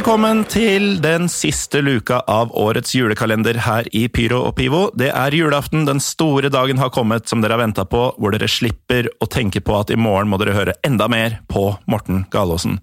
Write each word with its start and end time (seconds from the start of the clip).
Velkommen 0.00 0.46
til 0.48 0.94
den 1.04 1.26
siste 1.28 1.82
luka 1.84 2.22
av 2.24 2.54
årets 2.56 2.94
julekalender 2.96 3.58
her 3.66 3.84
i 3.92 4.06
Pyro 4.08 4.38
og 4.46 4.54
Pivo. 4.56 4.86
Det 4.96 5.10
er 5.12 5.36
julaften, 5.36 5.82
den 5.84 6.00
store 6.00 6.48
dagen 6.48 6.80
har 6.80 6.88
kommet 6.94 7.28
som 7.28 7.42
dere 7.44 7.58
har 7.58 7.60
venta 7.60 7.84
på, 7.84 8.06
hvor 8.16 8.32
dere 8.32 8.48
slipper 8.48 9.10
å 9.20 9.28
tenke 9.28 9.60
på 9.60 9.76
at 9.76 9.92
i 9.92 9.98
morgen 10.00 10.32
må 10.32 10.38
dere 10.40 10.56
høre 10.56 10.76
enda 10.88 11.04
mer 11.12 11.36
på 11.52 11.66
Morten 11.84 12.24
Galaasen. 12.32 12.80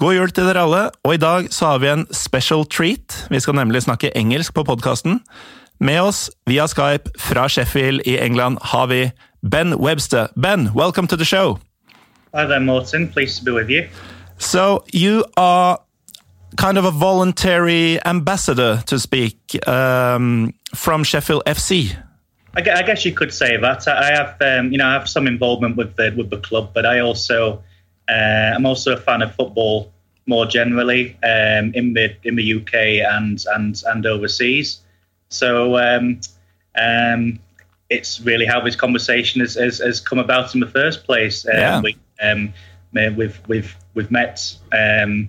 God 0.00 0.16
jul 0.16 0.32
til 0.32 0.48
dere 0.48 0.64
alle, 0.64 0.82
og 1.04 1.18
i 1.18 1.20
dag 1.20 1.52
så 1.52 1.74
har 1.74 1.84
vi 1.84 1.92
en 1.92 2.08
special 2.08 2.64
treat. 2.64 3.26
Vi 3.28 3.44
skal 3.44 3.60
nemlig 3.60 3.84
snakke 3.84 4.14
engelsk 4.16 4.56
på 4.56 4.64
podkasten. 4.64 5.20
Med 5.76 6.08
oss 6.08 6.30
via 6.48 6.64
Skype 6.72 7.18
fra 7.20 7.50
Sheffield 7.52 8.08
i 8.08 8.16
England 8.16 8.64
har 8.72 8.88
vi 8.88 9.10
Ben 9.44 9.76
Webster. 9.76 10.32
Ben, 10.40 10.70
welcome 10.72 11.04
to 11.12 11.20
the 11.20 11.28
show. 11.28 11.58
Hi 12.32 12.48
there, 12.48 12.64
Morten. 12.64 13.10
Pleased 13.12 13.44
to 13.44 13.44
be 13.44 13.52
with 13.52 13.68
you. 13.68 13.90
So 14.38 14.84
you 14.92 15.24
are 15.36 15.84
kind 16.56 16.78
of 16.78 16.84
a 16.84 16.90
voluntary 16.90 18.04
ambassador, 18.04 18.82
to 18.86 18.98
speak, 18.98 19.36
um, 19.68 20.54
from 20.74 21.04
Sheffield 21.04 21.42
FC. 21.46 21.96
I 22.54 22.62
guess 22.62 23.04
you 23.04 23.12
could 23.12 23.34
say 23.34 23.58
that. 23.58 23.86
I 23.86 24.12
have, 24.12 24.36
um, 24.40 24.72
you 24.72 24.78
know, 24.78 24.86
I 24.86 24.94
have 24.94 25.08
some 25.08 25.26
involvement 25.26 25.76
with 25.76 25.94
the 25.96 26.14
with 26.16 26.30
the 26.30 26.38
club, 26.38 26.70
but 26.72 26.86
I 26.86 27.00
also, 27.00 27.62
uh, 28.08 28.52
I'm 28.54 28.64
also 28.64 28.94
a 28.94 28.96
fan 28.96 29.20
of 29.20 29.34
football 29.34 29.92
more 30.26 30.46
generally 30.46 31.18
um, 31.22 31.72
in 31.74 31.92
the 31.92 32.16
in 32.24 32.36
the 32.36 32.54
UK 32.54 32.74
and 33.12 33.44
and 33.54 33.82
and 33.86 34.06
overseas. 34.06 34.80
So 35.28 35.76
um, 35.76 36.20
um, 36.78 37.38
it's 37.90 38.20
really 38.20 38.46
how 38.46 38.60
this 38.60 38.76
conversation 38.76 39.40
has, 39.40 39.54
has, 39.54 39.78
has, 39.78 40.00
come 40.00 40.18
about 40.18 40.54
in 40.54 40.60
the 40.60 40.66
first 40.66 41.04
place. 41.04 41.46
Um, 41.46 41.54
yeah. 41.54 41.80
We, 41.80 41.96
um, 42.22 42.54
we've 43.16 43.40
we've 43.46 43.76
we've 43.94 44.10
met 44.10 44.56
um, 44.72 45.28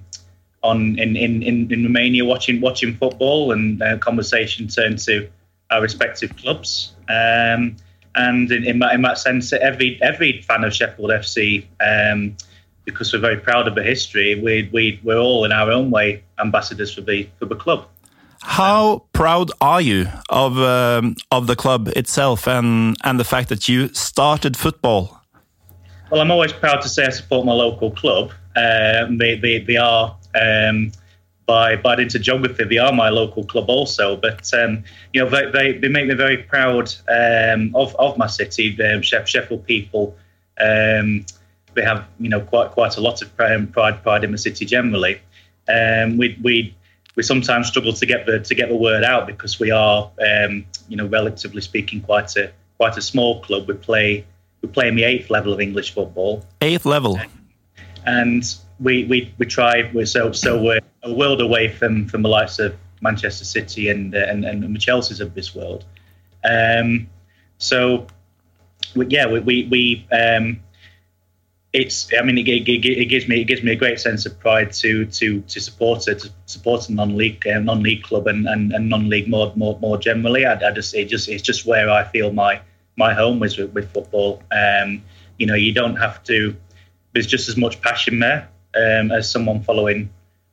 on 0.64 0.98
in, 1.00 1.16
in, 1.16 1.44
in, 1.44 1.84
Romania 1.84 2.26
watching 2.26 2.62
watching 2.62 2.96
football, 2.96 3.52
and 3.52 3.82
uh, 3.82 3.98
conversation 3.98 4.68
turned 4.68 5.00
to 5.00 5.30
our 5.70 5.82
respective 5.82 6.36
clubs. 6.38 6.94
Um, 7.10 7.78
and 8.16 8.52
in, 8.52 8.66
in, 8.66 8.80
that, 8.80 8.96
in 8.96 9.02
that 9.04 9.18
sense, 9.20 9.54
every 9.54 10.00
every 10.02 10.42
fan 10.42 10.64
of 10.64 10.74
Sheffield 10.74 11.12
FC, 11.12 11.66
um, 11.80 12.36
because 12.86 13.14
we're 13.14 13.20
very 13.20 13.38
proud 13.38 13.68
of 13.68 13.76
the 13.76 13.84
history, 13.84 14.40
we, 14.40 14.70
we 14.74 15.00
we're 15.04 15.20
all 15.20 15.46
in 15.46 15.52
our 15.52 15.72
own 15.72 15.92
way 15.92 16.24
ambassadors 16.40 16.94
for 16.94 17.02
the 17.02 17.30
for 17.40 17.46
the 17.46 17.56
club. 17.56 17.88
How 18.42 19.04
proud 19.14 19.52
are 19.62 19.82
you 19.82 20.08
of 20.30 20.58
um, 20.58 21.16
of 21.32 21.48
the 21.48 21.56
club 21.56 21.90
itself 21.90 22.48
and 22.48 22.98
and 23.04 23.20
the 23.20 23.24
fact 23.24 23.50
that 23.50 23.70
you 23.70 23.94
started 23.94 24.58
football? 24.58 25.22
Well, 26.10 26.22
I'm 26.22 26.32
always 26.32 26.54
proud 26.54 26.82
to 26.82 26.90
say 26.90 27.06
I 27.06 27.10
support 27.10 27.46
my 27.46 27.54
local 27.54 27.92
club. 27.92 28.32
Um, 28.56 29.18
they, 29.18 29.36
they, 29.36 29.60
they 29.60 29.78
are 29.78 30.17
um, 30.40 30.92
by 31.48 31.76
by 31.78 31.96
into 31.96 32.20
geography. 32.20 32.66
They 32.66 32.78
are 32.78 32.94
my 32.94 33.10
local 33.10 33.44
club 33.44 33.70
also, 33.70 34.18
but 34.18 34.54
um, 34.54 34.84
you 35.14 35.24
know 35.24 35.30
they, 35.30 35.50
they, 35.52 35.78
they, 35.80 35.88
make 35.88 36.08
me 36.08 36.14
very 36.14 36.38
proud 36.38 36.94
um, 37.08 37.76
of 37.76 37.96
of 37.96 38.18
my 38.18 38.28
city. 38.28 38.76
The 38.76 39.02
Sheffield 39.02 39.66
people, 39.66 40.16
um, 40.60 41.26
they 41.74 41.84
have 41.84 42.06
you 42.20 42.30
know 42.30 42.42
quite 42.42 42.72
quite 42.72 42.98
a 42.98 43.02
lot 43.02 43.22
of 43.22 43.36
pride 43.36 44.04
pride 44.04 44.24
in 44.24 44.32
the 44.32 44.38
city 44.38 44.66
generally. 44.66 45.22
Um, 45.68 46.18
we 46.18 46.38
we 46.44 46.76
we 47.16 47.24
sometimes 47.24 47.68
struggle 47.68 47.94
to 47.94 48.06
get 48.06 48.26
the 48.26 48.40
to 48.40 48.54
get 48.54 48.70
the 48.70 48.76
word 48.76 49.04
out 49.04 49.26
because 49.26 49.60
we 49.60 49.72
are 49.72 50.12
um, 50.22 50.66
you 50.90 50.98
know 50.98 51.08
relatively 51.08 51.62
speaking 51.62 52.02
quite 52.02 52.36
a 52.36 52.52
quite 52.78 52.98
a 52.98 53.02
small 53.02 53.42
club. 53.42 53.68
We 53.68 53.74
play 53.74 54.26
we 54.62 54.70
play 54.70 54.90
in 54.90 54.96
the 54.96 55.04
eighth 55.04 55.30
level 55.30 55.54
of 55.54 55.62
English 55.62 55.94
football. 55.94 56.46
Eighth 56.62 56.86
level. 56.86 57.20
And 58.06 58.44
we 58.80 59.06
we 59.06 59.34
we 59.38 59.46
try. 59.46 59.90
We're 59.94 60.06
so 60.06 60.32
so 60.32 60.62
we're 60.62 60.80
a 61.04 61.14
world 61.14 61.42
away 61.42 61.70
from 61.70 62.08
from 62.08 62.22
the 62.22 62.30
likes 62.30 62.60
of 62.60 62.76
Manchester 63.02 63.46
City 63.46 63.90
and 63.90 64.16
uh, 64.16 64.20
and, 64.20 64.46
and 64.46 64.64
the 64.64 64.80
Chelseas 64.80 65.22
of 65.22 65.34
this 65.34 65.56
world. 65.56 65.86
Um, 66.44 67.10
so 67.58 68.08
we, 68.96 69.08
yeah, 69.08 69.28
we 69.28 69.40
we, 69.40 69.68
we 69.70 70.08
um, 70.12 70.62
it's 71.74 72.10
I 72.18 72.24
mean 72.24 72.38
it, 72.38 72.48
it, 72.48 72.68
it, 72.68 73.06
gives 73.06 73.28
me 73.28 73.42
it 73.42 73.46
gives 73.46 73.64
me 73.64 73.72
a 73.72 73.76
great 73.76 74.00
sense 74.00 74.26
of 74.26 74.40
pride 74.40 74.74
to 74.74 75.06
to 75.06 75.42
to 75.42 75.60
support 75.60 76.08
it 76.08 76.20
to 76.20 76.30
support 76.46 76.88
a 76.90 76.94
non-league 76.94 77.46
uh, 77.48 77.60
non-league 77.60 78.04
club 78.04 78.28
and, 78.28 78.48
and, 78.48 78.72
and 78.74 78.90
non-league 78.90 79.28
more 79.28 79.52
more 79.56 79.78
more 79.80 79.98
generally. 79.98 80.46
I, 80.46 80.54
I 80.54 80.72
just 80.72 80.94
it 80.94 81.06
just 81.06 81.30
it's 81.30 81.44
just 81.44 81.66
where 81.66 81.90
I 81.90 82.04
feel 82.04 82.32
my 82.32 82.62
my 82.96 83.14
home 83.14 83.42
is 83.44 83.58
with, 83.58 83.74
with 83.74 83.92
football. 83.92 84.44
Um, 84.52 85.04
you 85.38 85.46
know, 85.46 85.56
you 85.56 85.74
don't 85.74 85.96
have 85.98 86.24
to. 86.26 86.56
There's 87.14 87.28
just 87.28 87.48
as 87.50 87.58
much 87.58 87.82
passion 87.82 88.20
there 88.20 88.50
um, 88.76 89.12
as 89.12 89.30
someone 89.32 89.62
following 89.62 90.10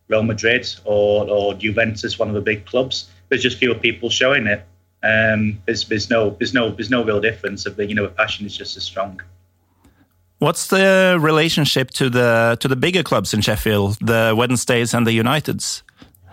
Real 0.09 0.23
Madrid 0.23 0.67
or, 0.85 1.29
or 1.29 1.55
Juventus, 1.55 2.19
one 2.19 2.29
of 2.29 2.35
the 2.35 2.41
big 2.41 2.67
clubs. 2.67 3.09
There's 3.29 3.43
just 3.43 3.59
fewer 3.59 3.75
people 3.75 4.11
showing 4.11 4.47
it. 4.47 4.65
Um, 5.03 5.61
there's, 5.67 5.87
there's 5.87 6.09
no 6.09 6.31
there's 6.31 6.55
no 6.55 6.71
there's 6.71 6.91
no 6.91 7.05
real 7.05 7.21
difference. 7.21 7.67
Of 7.67 7.77
the, 7.77 7.87
you 7.87 7.95
know, 7.95 8.05
the 8.05 8.13
passion 8.13 8.47
is 8.47 8.57
just 8.57 8.77
as 8.77 8.85
strong. 8.85 9.21
What's 10.39 10.69
the 10.69 11.19
relationship 11.21 11.91
to 11.93 12.11
the 12.11 12.57
to 12.61 12.69
the 12.69 12.77
bigger 12.77 13.03
clubs 13.03 13.35
in 13.35 13.41
Sheffield, 13.41 13.99
the 14.01 14.35
Wednesdays 14.37 14.95
and 14.95 15.07
the 15.07 15.19
Uniteds? 15.19 15.83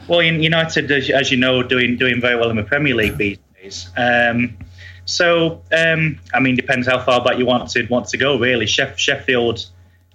Well, 0.07 0.21
United, 0.21 0.91
as 0.91 1.31
you 1.31 1.37
know, 1.37 1.63
doing 1.63 1.97
doing 1.97 2.19
very 2.19 2.35
well 2.35 2.49
in 2.49 2.55
the 2.55 2.63
Premier 2.63 2.95
League 2.95 3.17
these 3.17 3.37
days. 3.61 3.89
Um, 3.95 4.57
so, 5.05 5.61
um, 5.71 6.19
I 6.33 6.39
mean, 6.39 6.55
depends 6.55 6.87
how 6.87 6.99
far 7.03 7.23
back 7.23 7.37
you 7.37 7.45
want 7.45 7.69
to 7.71 7.85
want 7.87 8.07
to 8.09 8.17
go. 8.17 8.37
Really, 8.37 8.65
Sheffield 8.65 9.65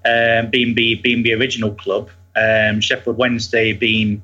um, 0.06 0.50
being 0.50 0.74
the 0.74 0.94
being 0.96 1.22
the 1.22 1.34
original 1.34 1.72
club, 1.74 2.10
um, 2.36 2.80
Sheffield 2.80 3.18
Wednesday 3.18 3.72
being 3.72 4.22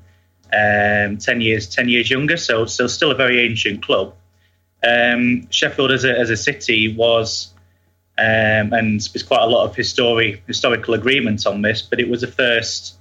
um, 0.53 1.17
ten 1.17 1.41
years 1.41 1.67
ten 1.67 1.89
years 1.89 2.09
younger, 2.09 2.37
so 2.37 2.65
so 2.65 2.87
still 2.87 3.11
a 3.11 3.15
very 3.15 3.41
ancient 3.41 3.83
club. 3.83 4.13
Um, 4.87 5.47
Sheffield 5.49 5.91
as 5.91 6.05
a 6.05 6.17
as 6.17 6.29
a 6.29 6.37
city 6.37 6.95
was, 6.95 7.53
um, 8.17 8.71
and 8.73 9.01
there's 9.01 9.23
quite 9.23 9.41
a 9.41 9.47
lot 9.47 9.65
of 9.65 9.75
history 9.75 10.41
historical 10.47 10.93
agreement 10.93 11.45
on 11.45 11.61
this, 11.61 11.81
but 11.81 11.99
it 11.99 12.09
was 12.09 12.21
the 12.21 12.27
first. 12.27 12.97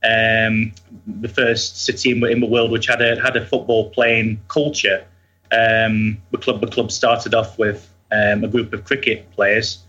Um, 0.00 0.74
the 1.08 1.28
first 1.28 1.84
city 1.84 2.12
in, 2.12 2.24
in, 2.24 2.38
the 2.38 2.46
world 2.46 2.70
which 2.70 2.86
had 2.86 3.02
a 3.02 3.20
had 3.20 3.36
a 3.36 3.44
football 3.44 3.90
playing 3.90 4.40
culture. 4.46 5.04
the 5.50 6.38
club 6.40 6.60
the 6.60 6.68
club 6.68 6.92
started 6.92 7.34
off 7.34 7.58
with 7.58 7.92
a 8.12 8.46
group 8.46 8.72
of 8.72 8.84
cricket 8.84 9.28
players 9.32 9.82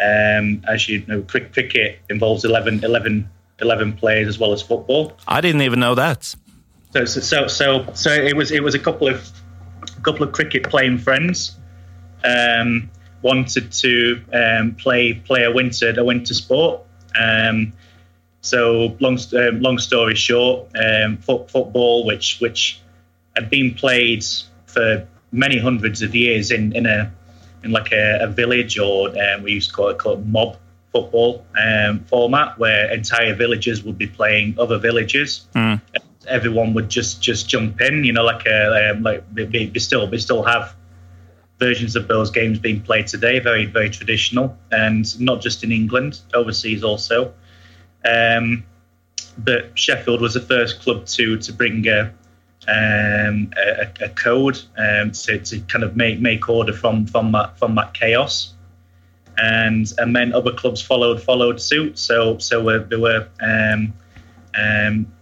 um, 0.00 0.62
as 0.68 0.88
you 0.88 1.04
know, 1.06 1.22
cricket 1.22 1.98
involves 2.08 2.44
11, 2.44 2.84
11, 2.84 3.28
11 3.60 3.92
players 3.94 4.28
as 4.28 4.38
well 4.38 4.52
as 4.52 4.62
football. 4.62 5.12
I 5.28 5.40
didn't 5.40 5.62
even 5.62 5.80
know 5.80 5.94
that. 5.94 6.34
So, 6.92 7.04
so, 7.04 7.46
so, 7.46 7.86
so 7.94 8.10
it 8.12 8.36
was 8.36 8.50
it 8.50 8.62
was 8.62 8.74
a 8.74 8.78
couple 8.78 9.08
of 9.08 9.30
a 9.96 10.00
couple 10.02 10.24
of 10.24 10.32
cricket 10.32 10.64
playing 10.64 10.98
friends 10.98 11.56
um, 12.24 12.90
wanted 13.22 13.72
to 13.72 14.22
um, 14.32 14.74
play 14.74 15.14
play 15.14 15.44
a 15.44 15.50
winter 15.50 15.94
a 15.96 16.04
winter 16.04 16.34
sport. 16.34 16.82
Um, 17.18 17.72
so 18.40 18.96
long 19.00 19.18
um, 19.36 19.60
long 19.60 19.78
story 19.78 20.16
short, 20.16 20.68
um, 20.76 21.16
foot, 21.18 21.50
football, 21.50 22.04
which 22.04 22.38
which 22.40 22.80
had 23.36 23.48
been 23.48 23.74
played 23.74 24.24
for 24.66 25.06
many 25.30 25.58
hundreds 25.58 26.02
of 26.02 26.14
years 26.14 26.50
in 26.50 26.74
in 26.74 26.86
a 26.86 27.12
in 27.64 27.70
like 27.70 27.92
a, 27.92 28.18
a 28.22 28.26
village 28.26 28.78
or 28.78 29.08
um, 29.08 29.42
we 29.42 29.52
used 29.52 29.70
to 29.70 29.74
call 29.74 29.88
it, 29.88 29.98
call 29.98 30.14
it 30.14 30.26
mob 30.26 30.56
football 30.92 31.44
um, 31.58 32.00
format 32.04 32.58
where 32.58 32.92
entire 32.92 33.34
villages 33.34 33.82
would 33.82 33.96
be 33.96 34.06
playing 34.06 34.54
other 34.58 34.78
villages. 34.78 35.46
Mm. 35.54 35.80
Everyone 36.28 36.74
would 36.74 36.88
just 36.88 37.20
just 37.20 37.48
jump 37.48 37.80
in, 37.80 38.04
you 38.04 38.12
know, 38.12 38.24
like 38.24 38.46
a 38.46 38.90
um, 38.90 39.02
like 39.02 39.24
they, 39.34 39.66
they 39.66 39.78
still 39.80 40.06
they 40.06 40.18
still 40.18 40.42
have 40.42 40.74
versions 41.58 41.96
of 41.96 42.08
those 42.08 42.30
games 42.30 42.58
being 42.58 42.80
played 42.80 43.06
today, 43.06 43.40
very 43.40 43.66
very 43.66 43.90
traditional, 43.90 44.56
and 44.70 45.20
not 45.20 45.40
just 45.40 45.64
in 45.64 45.72
England, 45.72 46.20
overseas 46.34 46.84
also. 46.84 47.34
Um, 48.04 48.64
but 49.38 49.76
Sheffield 49.78 50.20
was 50.20 50.34
the 50.34 50.40
first 50.40 50.80
club 50.80 51.06
to 51.06 51.38
to 51.38 51.52
bring 51.52 51.86
a 51.88 52.12
um, 52.68 53.52
a, 53.56 53.88
a, 54.00 54.08
code 54.10 54.60
um, 54.78 55.10
to, 55.10 55.38
to 55.38 55.60
kind 55.62 55.82
of 55.82 55.96
make 55.96 56.20
make 56.20 56.48
order 56.48 56.72
from 56.72 57.06
from 57.06 57.32
that 57.32 57.58
from 57.58 57.74
that 57.74 57.94
chaos, 57.94 58.54
and 59.38 59.92
and 59.98 60.14
then 60.14 60.32
other 60.32 60.52
clubs 60.52 60.80
followed 60.80 61.20
followed 61.20 61.60
suit. 61.60 61.98
So 61.98 62.38
so 62.38 62.68
uh, 62.68 62.84
there 62.88 63.00
were 63.00 63.28
um, 63.40 63.92
um, 64.56 65.12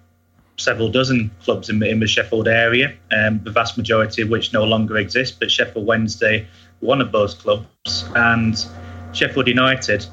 several 0.57 0.91
dozen 0.91 1.31
clubs 1.43 1.71
in 1.71 1.79
the, 1.79 1.89
in 1.89 2.01
the 2.01 2.07
Sheffield 2.07 2.47
area, 2.47 2.93
um, 3.13 3.41
the 3.43 3.51
vast 3.51 3.79
majority 3.79 4.23
of 4.23 4.29
which 4.29 4.53
no 4.53 4.65
longer 4.65 4.99
exist. 4.99 5.41
But 5.41 5.51
Sheffield 5.51 5.87
Wednesday, 5.87 6.47
one 6.81 7.01
of 7.01 7.13
those 7.13 7.35
clubs, 7.35 8.05
and 8.15 8.67
Sheffield 9.13 9.49
United, 9.49 10.07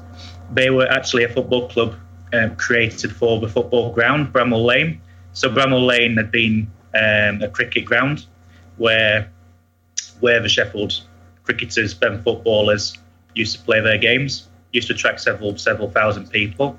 they 0.52 0.70
were 0.70 0.86
actually 0.86 1.24
a 1.24 1.28
football 1.28 1.68
club 1.68 1.94
um, 2.32 2.56
created 2.56 3.14
for 3.14 3.38
the 3.40 3.48
football 3.48 3.92
ground, 3.92 4.32
Bramall 4.32 4.64
Lane. 4.64 5.00
So 5.32 5.48
Bramall 5.50 5.86
Lane 5.86 6.16
had 6.16 6.30
been 6.30 6.70
um, 6.98 7.42
a 7.42 7.48
cricket 7.48 7.84
ground 7.84 8.26
where 8.76 9.30
where 10.20 10.40
the 10.40 10.48
Sheffield 10.48 10.92
cricketers, 11.44 11.94
Ben 11.94 12.22
footballers, 12.22 12.98
used 13.34 13.56
to 13.56 13.62
play 13.62 13.80
their 13.80 13.98
games. 13.98 14.48
Used 14.72 14.88
to 14.88 14.94
attract 14.94 15.20
several 15.20 15.56
several 15.56 15.90
thousand 15.90 16.30
people, 16.30 16.78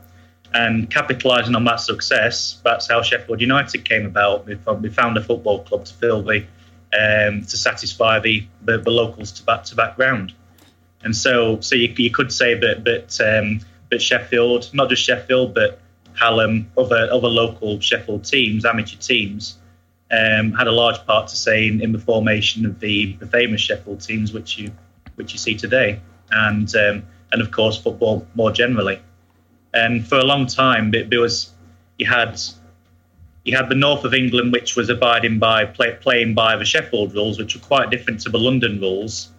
And 0.53 0.89
capitalising 0.89 1.55
on 1.55 1.63
that 1.65 1.79
success, 1.79 2.59
that's 2.63 2.89
how 2.89 3.01
Sheffield 3.03 3.39
United 3.39 3.85
came 3.85 4.05
about. 4.05 4.47
We, 4.47 4.55
we 4.55 4.89
found 4.89 5.15
a 5.17 5.21
football 5.21 5.63
club 5.63 5.85
to 5.85 5.93
fill 5.93 6.23
the 6.23 6.45
um, 6.91 7.41
to 7.43 7.57
satisfy 7.57 8.19
the, 8.19 8.47
the, 8.63 8.79
the 8.79 8.89
locals 8.89 9.31
to 9.33 9.43
back 9.43 9.63
to 9.65 9.75
background. 9.75 10.33
And 11.03 11.15
so, 11.15 11.59
so 11.59 11.75
you, 11.75 11.93
you 11.97 12.09
could 12.09 12.33
say 12.33 12.55
that, 12.55 12.83
but 12.83 13.19
um, 13.21 13.59
but 13.91 14.01
Sheffield, 14.01 14.69
not 14.73 14.89
just 14.89 15.03
Sheffield, 15.03 15.53
but 15.53 15.79
Hallam, 16.19 16.71
other 16.77 17.07
other 17.11 17.27
local 17.27 17.79
Sheffield 17.79 18.25
teams, 18.25 18.65
amateur 18.65 18.97
teams, 18.97 19.57
um, 20.11 20.53
had 20.53 20.67
a 20.67 20.71
large 20.71 21.05
part 21.05 21.27
to 21.27 21.35
say 21.35 21.67
in, 21.67 21.81
in 21.81 21.91
the 21.91 21.99
formation 21.99 22.65
of 22.65 22.79
the, 22.79 23.13
the, 23.13 23.27
famous 23.27 23.61
Sheffield 23.61 24.01
teams, 24.01 24.33
which 24.33 24.57
you 24.57 24.71
which 25.15 25.33
you 25.33 25.39
see 25.39 25.55
today, 25.55 25.99
and 26.31 26.73
um, 26.75 27.03
and 27.31 27.41
of 27.41 27.51
course 27.51 27.77
football 27.77 28.25
more 28.35 28.51
generally. 28.51 28.99
And 29.73 30.07
for 30.07 30.17
a 30.17 30.23
long 30.23 30.47
time, 30.47 30.93
it, 30.95 31.09
there 31.09 31.19
was 31.19 31.51
you 31.97 32.07
had 32.07 32.41
you 33.43 33.55
had 33.55 33.69
the 33.69 33.75
north 33.75 34.03
of 34.03 34.13
England, 34.13 34.51
which 34.51 34.75
was 34.75 34.89
abiding 34.89 35.37
by 35.37 35.65
play, 35.65 35.95
playing 36.01 36.33
by 36.33 36.55
the 36.55 36.65
Sheffield 36.65 37.13
rules, 37.13 37.37
which 37.37 37.55
were 37.55 37.61
quite 37.61 37.91
different 37.91 38.21
to 38.21 38.29
the 38.29 38.39
London 38.39 38.79
rules, 38.79 39.29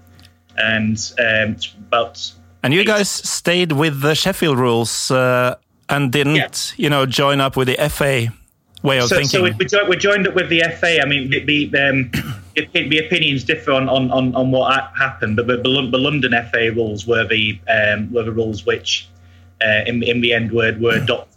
and 0.57 0.99
um, 1.19 1.57
about. 1.79 2.33
And 2.63 2.75
you 2.75 2.85
guys 2.85 3.09
stayed 3.09 3.73
with 3.73 4.03
the 4.03 4.15
Sheffield 4.15 4.59
rules 4.59 5.11
uh, 5.11 5.57
and 5.89 6.13
didn't, 6.13 6.37
yeah. 6.37 6.85
you 6.85 6.91
know, 6.91 7.07
join 7.07 7.41
up 7.41 7.57
with 7.57 7.69
the 7.69 7.89
FA 7.89 8.33
way 8.83 8.99
of 8.99 9.09
so, 9.09 9.17
thinking. 9.17 9.29
So 9.29 9.43
we, 9.43 9.53
we, 9.89 9.97
joined 9.97 10.27
up 10.27 10.35
with 10.35 10.49
the 10.49 10.63
FA. 10.79 11.01
I 11.01 11.07
mean, 11.07 11.31
the, 11.31 11.69
the, 11.69 11.89
um, 11.89 12.11
the 12.55 12.99
opinions 13.05 13.45
differ 13.45 13.73
on, 13.73 13.89
on, 13.89 14.11
on, 14.11 14.35
on 14.35 14.51
what 14.51 14.91
happened, 14.97 15.37
but 15.37 15.47
the, 15.47 15.57
the 15.57 15.99
London 15.99 16.33
FA 16.51 16.73
rules 16.73 17.07
were 17.07 17.27
the 17.27 17.59
um, 17.69 18.13
were 18.13 18.23
the 18.23 18.33
rules 18.33 18.67
which, 18.67 19.09
uh, 19.63 19.83
in 19.87 20.03
in 20.03 20.21
the 20.21 20.33
end, 20.33 20.53
were 20.53 20.77
were 20.79 20.95
adopted 20.95 21.31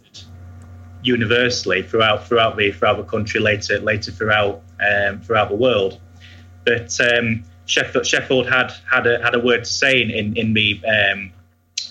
universally 1.02 1.82
throughout 1.82 2.26
throughout 2.26 2.56
the 2.56 2.72
throughout 2.72 2.96
the 2.96 3.04
country, 3.04 3.40
later 3.40 3.78
later 3.80 4.10
throughout 4.10 4.62
um, 4.80 5.20
throughout 5.20 5.48
the 5.48 5.56
world. 5.56 6.00
But 6.64 6.98
um, 7.00 7.44
Sheffield, 7.66 8.06
Sheffield 8.06 8.48
had 8.48 8.72
had 8.90 9.06
a 9.06 9.22
had 9.22 9.34
a 9.34 9.40
word 9.40 9.64
to 9.64 9.70
say 9.70 10.02
in 10.02 10.36
in 10.36 10.54
the 10.54 10.80
um, 10.86 11.32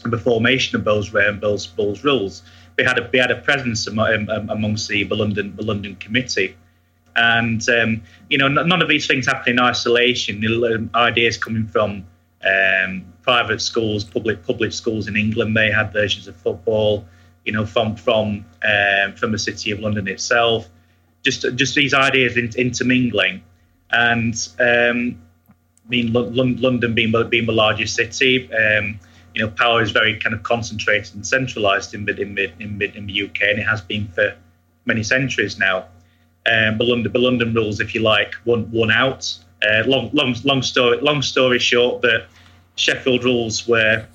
the 0.06 0.18
formation 0.18 0.78
of 0.78 0.84
those 0.84 1.14
um, 1.16 1.40
those, 1.40 1.72
those 1.76 2.04
rules. 2.04 2.44
They 2.76 2.84
had 2.84 2.98
a 2.98 3.10
they 3.12 3.20
had 3.20 3.32
a 3.32 3.38
presence 3.38 3.88
among, 3.88 4.30
um, 4.30 4.50
amongst 4.50 4.88
the, 4.88 5.06
London 5.06 5.56
the 5.56 5.64
London 5.64 5.96
committee. 5.96 6.56
And 7.16 7.68
um, 7.70 8.02
you 8.30 8.38
know, 8.38 8.48
none 8.48 8.82
of 8.82 8.90
these 8.90 9.06
things 9.06 9.28
happen 9.28 9.54
in 9.54 9.60
isolation. 9.60 10.40
The 10.40 10.90
ideas 10.96 11.38
coming 11.38 11.68
from 11.68 12.06
um, 12.44 13.06
private 13.22 13.62
schools, 13.62 14.04
public 14.04 14.44
public 14.46 14.74
schools 14.74 15.08
in 15.08 15.16
England, 15.16 15.56
they 15.56 15.72
had 15.72 15.94
versions 15.94 16.28
of 16.28 16.36
football 16.36 17.06
you 17.46 17.52
know, 17.52 17.66
from 17.66 17.96
from 17.96 18.46
um, 18.64 19.14
from 19.16 19.32
the 19.32 19.40
city 19.40 19.72
of 19.72 19.80
London 19.80 20.08
itself. 20.08 20.70
Just 21.24 21.46
just 21.56 21.76
these 21.76 21.94
ideas 21.94 22.38
in, 22.38 22.52
intermingling, 22.58 23.44
and 23.92 24.36
um, 24.60 25.22
I 25.50 25.90
mean 25.90 26.14
London 26.14 26.94
being 26.94 27.14
being 27.30 27.46
the 27.46 27.54
largest 27.54 27.96
city, 27.96 28.50
um, 28.54 29.00
you 29.34 29.42
know, 29.42 29.50
power 29.52 29.82
is 29.82 29.92
very 29.92 30.20
kind 30.20 30.36
of 30.36 30.44
concentrated 30.44 31.16
and 31.16 31.26
centralised 31.26 31.94
in 31.94 32.06
the 32.06 32.20
in 32.20 32.38
in 32.60 32.82
in 32.82 33.06
the 33.08 33.24
UK, 33.24 33.42
and 33.42 33.60
it 33.60 33.68
has 33.68 33.82
been 33.82 34.08
for 34.10 34.36
many 34.86 35.04
centuries 35.04 35.58
now. 35.58 35.86
Um, 36.46 36.78
but 36.78 36.88
London, 36.88 37.12
the 37.12 37.20
London 37.20 37.54
rules, 37.54 37.80
if 37.80 37.96
you 37.96 38.02
like, 38.02 38.34
won 38.46 38.70
won 38.72 38.92
out. 38.92 39.34
Uh, 39.62 39.84
long 39.86 40.10
long 40.14 40.36
long 40.44 40.62
story 40.62 41.00
long 41.02 41.22
story 41.22 41.60
short, 41.60 42.02
that 42.02 42.28
Sheffield 42.76 43.24
rules 43.24 43.68
were 43.68 44.06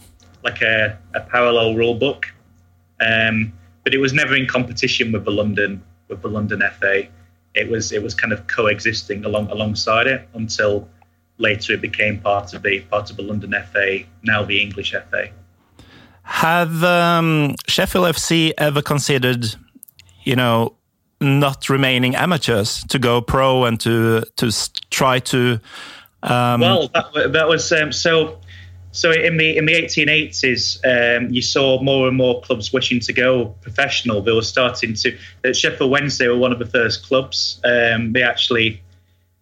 like 0.44 0.60
a, 0.62 0.98
a 1.14 1.20
parallel 1.20 1.74
rule 1.74 1.94
book 1.94 2.26
um, 3.00 3.52
but 3.84 3.94
it 3.94 3.98
was 3.98 4.12
never 4.12 4.34
in 4.34 4.46
competition 4.46 5.12
with 5.12 5.24
the 5.24 5.30
London 5.30 5.82
with 6.08 6.22
the 6.22 6.28
London 6.28 6.62
FA. 6.78 7.04
It 7.54 7.68
was 7.68 7.92
it 7.92 8.02
was 8.02 8.14
kind 8.14 8.32
of 8.32 8.46
coexisting 8.46 9.24
along 9.24 9.50
alongside 9.50 10.06
it 10.06 10.28
until 10.34 10.88
later 11.38 11.72
it 11.72 11.80
became 11.80 12.20
part 12.20 12.52
of 12.52 12.62
the 12.62 12.80
part 12.80 13.10
of 13.10 13.16
the 13.16 13.22
London 13.22 13.54
FA, 13.72 14.00
now 14.22 14.44
the 14.44 14.60
English 14.60 14.92
FA. 14.92 15.30
Have 16.22 16.84
um, 16.84 17.54
Sheffield 17.66 18.04
FC 18.04 18.52
ever 18.58 18.82
considered, 18.82 19.46
you 20.24 20.36
know, 20.36 20.76
not 21.20 21.68
remaining 21.68 22.14
amateurs 22.14 22.84
to 22.84 22.98
go 22.98 23.20
pro 23.20 23.64
and 23.64 23.80
to 23.80 24.24
to 24.36 24.52
try 24.90 25.20
to? 25.20 25.60
Um... 26.22 26.60
Well, 26.60 26.88
that, 26.88 27.32
that 27.32 27.48
was 27.48 27.72
um, 27.72 27.92
so. 27.92 28.40
So 28.90 29.12
in 29.12 29.36
the 29.36 29.56
in 29.56 29.66
the 29.66 29.74
1880s, 29.74 30.80
um, 30.84 31.30
you 31.30 31.42
saw 31.42 31.80
more 31.82 32.08
and 32.08 32.16
more 32.16 32.40
clubs 32.40 32.72
wishing 32.72 33.00
to 33.00 33.12
go 33.12 33.54
professional. 33.60 34.22
They 34.22 34.32
were 34.32 34.42
starting 34.42 34.94
to. 34.94 35.16
At 35.44 35.56
Sheffield 35.56 35.90
Wednesday 35.90 36.26
were 36.26 36.38
one 36.38 36.52
of 36.52 36.58
the 36.58 36.66
first 36.66 37.06
clubs. 37.06 37.60
Um, 37.64 38.12
they 38.12 38.22
actually, 38.22 38.82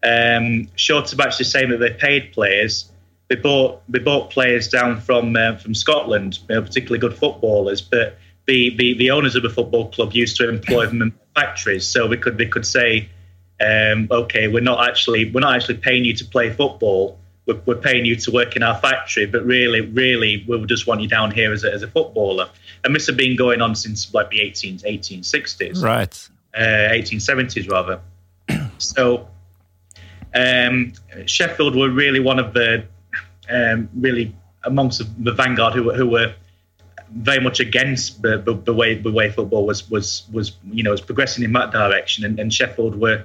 um, 0.07 0.69
short 0.77 1.13
of 1.13 1.21
actually 1.21 1.47
saying 1.47 1.71
that 1.71 1.79
they 1.79 1.91
paid 1.91 2.33
players, 2.33 2.91
they 3.29 3.37
bought 3.37 3.83
they 3.89 3.99
bought 3.99 4.31
players 4.31 4.69
down 4.69 5.01
from 5.01 5.35
uh, 5.37 5.57
from 5.57 5.75
Scotland, 5.75 6.39
you 6.49 6.55
know, 6.55 6.63
particularly 6.63 7.01
good 7.01 7.17
footballers. 7.17 7.81
But 7.83 8.19
the, 8.47 8.77
the 8.77 8.97
the 8.97 9.11
owners 9.11 9.35
of 9.35 9.43
the 9.43 9.51
football 9.51 9.91
club 9.91 10.13
used 10.13 10.37
to 10.37 10.49
employ 10.49 10.87
them 10.87 11.03
in 11.03 11.13
factories, 11.35 11.87
so 11.87 12.07
we 12.07 12.17
could 12.17 12.39
they 12.39 12.47
could 12.47 12.67
say, 12.67 13.09
um, 13.61 14.09
okay, 14.11 14.49
we're 14.49 14.61
not 14.63 14.89
actually 14.89 15.31
we're 15.31 15.41
not 15.41 15.57
actually 15.57 15.79
paying 15.79 16.05
you 16.05 16.15
to 16.15 16.25
play 16.25 16.51
football 16.51 17.19
we're, 17.47 17.61
we're, 17.65 17.77
paying 17.77 18.05
you 18.05 18.17
to 18.17 18.31
work 18.31 18.57
in 18.57 18.63
our 18.63 18.77
factory, 18.79 19.27
but 19.27 19.45
really, 19.45 19.81
really, 19.81 20.45
we 20.49 20.65
just 20.67 20.87
want 20.87 21.01
you 21.01 21.09
down 21.09 21.31
here 21.31 21.53
as 21.53 21.65
a, 21.65 21.73
as 21.73 21.83
a 21.83 21.89
footballer. 21.89 22.49
And 22.85 22.95
this 22.95 23.07
had 23.07 23.17
been 23.17 23.37
going 23.37 23.61
on 23.61 23.75
since 23.75 24.13
like 24.13 24.31
the 24.31 24.41
18, 24.41 24.79
1860s. 24.79 25.83
Right. 25.83 26.29
Uh, 26.55 26.93
1870s, 26.93 27.71
rather. 27.71 28.01
so 28.79 29.29
um, 30.37 30.93
Sheffield 31.27 31.77
were 31.77 31.91
really 31.91 32.21
one 32.21 32.39
of 32.39 32.53
the, 32.53 32.87
um, 33.51 33.89
really 33.95 34.35
amongst 34.65 35.03
the 35.25 35.33
vanguard 35.33 35.75
who, 35.75 35.93
who 35.93 36.09
were 36.09 36.35
very 37.11 37.41
much 37.41 37.61
against 37.61 38.21
the, 38.23 38.39
the, 38.39 38.55
the, 38.55 38.75
way 38.75 38.95
the 38.95 39.13
way 39.13 39.31
football 39.31 39.65
was 39.65 39.89
was 39.89 40.25
was 40.33 40.57
you 40.71 40.83
know 40.83 40.91
was 40.91 41.01
progressing 41.01 41.45
in 41.45 41.53
that 41.53 41.71
direction, 41.71 42.25
and, 42.25 42.39
and 42.39 42.53
Sheffield 42.53 42.97
were 42.99 43.25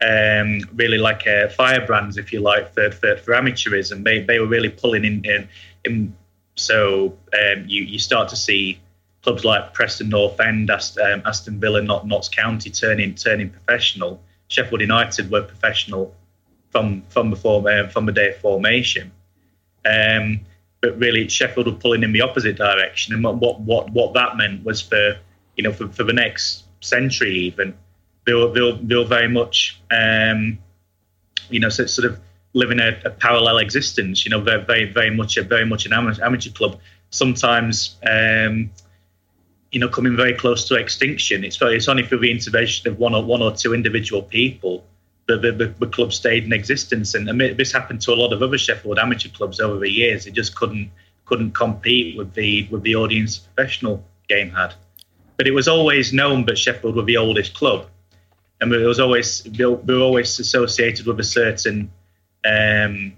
um, 0.00 0.60
really 0.74 0.98
like 0.98 1.26
uh, 1.26 1.48
firebrands, 1.48 2.18
if 2.18 2.32
you 2.32 2.40
like, 2.40 2.72
for, 2.72 2.90
for, 2.90 3.16
for 3.16 3.32
amateurism. 3.32 4.04
They, 4.04 4.20
they 4.22 4.38
were 4.38 4.46
really 4.46 4.68
pulling 4.68 5.04
in. 5.04 5.24
in, 5.24 5.48
in 5.84 6.16
so 6.54 7.16
um, 7.34 7.64
you, 7.66 7.82
you 7.82 7.98
start 7.98 8.28
to 8.30 8.36
see 8.36 8.80
clubs 9.22 9.44
like 9.44 9.74
Preston 9.74 10.08
North 10.08 10.40
End, 10.40 10.70
Aston, 10.70 11.12
um, 11.12 11.22
Aston 11.24 11.60
Villa, 11.60 11.82
not 11.82 12.06
Notts 12.06 12.28
County 12.28 12.70
turning 12.70 13.14
turning 13.14 13.50
professional. 13.50 14.20
Sheffield 14.48 14.80
United 14.80 15.30
were 15.30 15.42
professional 15.42 16.14
from 16.70 17.02
from 17.08 17.30
before 17.30 17.68
uh, 17.68 17.88
from 17.88 18.06
the 18.06 18.12
day 18.12 18.30
of 18.30 18.36
formation. 18.38 19.12
Um, 19.84 20.40
but 20.80 20.98
really, 20.98 21.28
Sheffield 21.28 21.66
were 21.66 21.72
pulling 21.72 22.02
in 22.02 22.12
the 22.12 22.20
opposite 22.20 22.56
direction, 22.56 23.14
and 23.14 23.22
what 23.22 23.60
what 23.60 23.90
what 23.90 24.14
that 24.14 24.36
meant 24.36 24.64
was 24.64 24.80
for 24.80 25.18
you 25.56 25.64
know 25.64 25.72
for, 25.72 25.88
for 25.88 26.04
the 26.04 26.12
next 26.12 26.64
century 26.80 27.34
even 27.34 27.74
they'll 28.28 28.52
they'll 28.52 28.76
they'll 28.76 29.04
very 29.04 29.28
much 29.28 29.80
um, 29.90 30.58
you 31.50 31.58
know 31.58 31.68
sort 31.68 32.04
of 32.04 32.20
living 32.52 32.80
a, 32.80 33.00
a, 33.04 33.10
parallel 33.10 33.58
existence. 33.58 34.24
You 34.24 34.30
know, 34.30 34.40
very 34.40 34.64
very 34.64 34.92
very 34.92 35.10
much 35.10 35.36
a 35.36 35.42
very 35.42 35.66
much 35.66 35.86
an 35.86 35.92
amateur 35.92 36.50
club. 36.50 36.78
Sometimes. 37.10 37.96
Um, 38.06 38.70
you 39.70 39.78
know, 39.78 39.88
coming 39.90 40.16
very 40.16 40.32
close 40.32 40.66
to 40.68 40.76
extinction. 40.76 41.44
It's 41.44 41.58
it's 41.60 41.88
only 41.88 42.06
through 42.06 42.20
the 42.20 42.30
intervention 42.30 42.90
of 42.90 42.98
one 42.98 43.14
or 43.14 43.22
one 43.22 43.42
or 43.42 43.54
two 43.54 43.74
individual 43.74 44.22
people 44.22 44.82
the, 45.36 45.52
the, 45.52 45.74
the 45.78 45.86
club 45.86 46.12
stayed 46.12 46.44
in 46.44 46.52
existence. 46.52 47.14
And, 47.14 47.40
this 47.40 47.70
happened 47.72 48.00
to 48.02 48.12
a 48.12 48.16
lot 48.16 48.32
of 48.32 48.42
other 48.42 48.58
Sheffield 48.58 48.98
amateur 48.98 49.28
clubs 49.28 49.60
over 49.60 49.78
the 49.78 49.90
years. 49.90 50.26
It 50.26 50.32
just 50.32 50.54
couldn't 50.56 50.90
couldn't 51.26 51.52
compete 51.52 52.16
with 52.16 52.32
the 52.32 52.66
with 52.70 52.82
the 52.82 52.96
audience 52.96 53.38
professional 53.38 54.02
game 54.28 54.50
had. 54.50 54.74
But 55.36 55.46
it 55.46 55.52
was 55.52 55.68
always 55.68 56.12
known 56.12 56.46
that 56.46 56.56
Sheffield 56.56 56.96
were 56.96 57.02
the 57.02 57.18
oldest 57.18 57.54
club 57.54 57.86
and 58.60 58.72
it 58.72 58.86
was 58.86 59.00
always 59.00 59.46
we 59.56 59.64
were 59.64 60.00
always 60.00 60.38
associated 60.38 61.06
with 61.06 61.20
a 61.20 61.24
certain 61.24 61.90
um, 62.44 63.12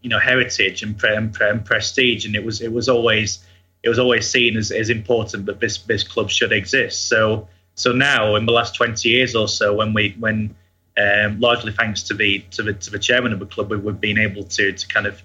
you 0.00 0.10
know 0.10 0.18
heritage 0.18 0.82
and, 0.82 0.98
pre- 0.98 1.14
and, 1.14 1.32
pre- 1.32 1.50
and, 1.50 1.64
prestige, 1.64 2.26
and 2.26 2.34
it 2.34 2.44
was 2.44 2.60
it 2.60 2.72
was 2.72 2.88
always 2.88 3.44
it 3.82 3.88
was 3.88 3.98
always 3.98 4.28
seen 4.28 4.56
as, 4.56 4.70
as 4.70 4.90
important 4.90 5.46
that 5.46 5.60
this 5.60 5.78
this 5.78 6.02
club 6.02 6.30
should 6.30 6.52
exist. 6.52 7.08
So 7.08 7.48
so 7.74 7.92
now 7.92 8.34
in 8.36 8.46
the 8.46 8.52
last 8.52 8.74
twenty 8.74 9.10
years 9.10 9.34
or 9.34 9.48
so, 9.48 9.74
when 9.74 9.92
we 9.92 10.16
when 10.18 10.54
um, 10.98 11.40
largely 11.40 11.72
thanks 11.72 12.02
to 12.04 12.14
the 12.14 12.40
to 12.50 12.62
the 12.62 12.74
to 12.74 12.90
the 12.90 12.98
chairman 12.98 13.32
of 13.32 13.38
the 13.38 13.46
club, 13.46 13.70
we've 13.70 14.00
been 14.00 14.18
able 14.18 14.44
to 14.44 14.72
to 14.72 14.88
kind 14.88 15.06
of 15.06 15.22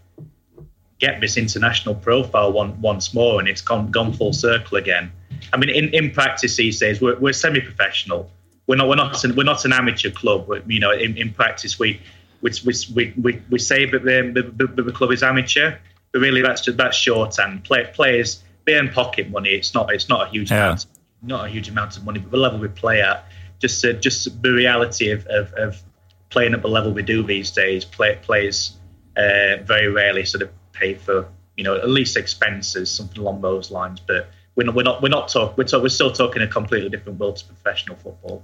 get 1.00 1.20
this 1.20 1.36
international 1.36 1.96
profile 1.96 2.54
one, 2.54 2.80
once 2.80 3.14
more, 3.14 3.40
and 3.40 3.50
it's 3.50 3.62
gone 3.62 3.92
gone 3.92 4.14
full 4.14 4.34
circle 4.34 4.78
again. 4.78 5.12
I 5.52 5.58
mean, 5.58 5.70
in, 5.70 5.94
in 5.94 6.12
practice 6.12 6.56
these 6.56 6.80
days, 6.80 7.02
we're, 7.02 7.20
we're 7.20 7.34
semi-professional 7.34 8.32
we're 8.68 8.76
not 8.76 8.88
we're 8.88 8.96
not 8.96 9.24
an, 9.24 9.36
we're 9.36 9.44
not 9.44 9.66
an 9.66 9.74
amateur 9.74 10.10
club. 10.12 10.50
You 10.68 10.80
know, 10.80 10.92
in, 10.92 11.18
in 11.18 11.34
practice, 11.34 11.78
we 11.80 12.02
we, 12.42 12.52
we, 12.94 13.14
we, 13.22 13.42
we 13.50 13.60
say 13.60 13.90
that 13.90 14.04
the, 14.04 14.52
the, 14.56 14.84
the, 14.84 14.92
club 14.92 15.12
is 15.12 15.24
amateur, 15.24 15.78
but 16.12 16.20
really 16.20 16.42
that's 16.42 16.62
just, 16.62 16.78
that's 16.78 16.98
short 16.98 17.40
and 17.40 17.64
play, 17.64 17.90
players 17.94 18.44
they 18.66 18.76
earn 18.76 18.90
pocket 18.90 19.30
money. 19.30 19.50
It's 19.50 19.74
not 19.74 19.94
it's 19.94 20.10
not 20.10 20.28
a 20.28 20.30
huge 20.30 20.52
yeah. 20.52 20.66
amount. 20.66 20.86
not 21.22 21.46
a 21.46 21.50
huge 21.50 21.70
amount 21.70 21.98
of 21.98 22.06
money, 22.06 22.20
but 22.20 22.32
the 22.32 22.38
level 22.38 22.60
we 22.60 22.68
play 22.68 23.02
at, 23.02 23.26
just 23.64 24.02
just 24.02 24.42
the 24.42 24.52
reality 24.52 25.10
of, 25.10 25.26
of, 25.28 25.54
of, 25.54 25.82
playing 26.30 26.54
at 26.54 26.62
the 26.62 26.68
level 26.68 26.92
we 26.92 27.04
do 27.04 27.24
these 27.24 27.52
days. 27.52 27.86
Play, 27.86 28.20
players 28.22 28.78
uh, 29.16 29.58
very 29.64 29.88
rarely 29.88 30.26
sort 30.26 30.42
of 30.42 30.50
pay 30.74 30.96
for 30.96 31.28
you 31.56 31.64
know 31.64 31.76
at 31.76 31.90
least 31.90 32.18
expenses, 32.18 32.92
something 32.92 33.20
along 33.20 33.42
those 33.42 33.72
lines. 33.72 34.00
But 34.00 34.30
we're 34.56 34.66
not 34.66 34.76
we're 34.76 34.84
not 34.84 35.02
we're 35.02 35.10
not 35.10 35.30
talk, 35.30 35.58
we're, 35.58 35.64
talk, 35.64 35.82
we're 35.82 35.90
still 35.90 36.12
talking 36.12 36.42
a 36.42 36.48
completely 36.48 36.90
different 36.90 37.20
world 37.20 37.38
to 37.38 37.46
professional 37.46 37.96
football. 37.96 38.44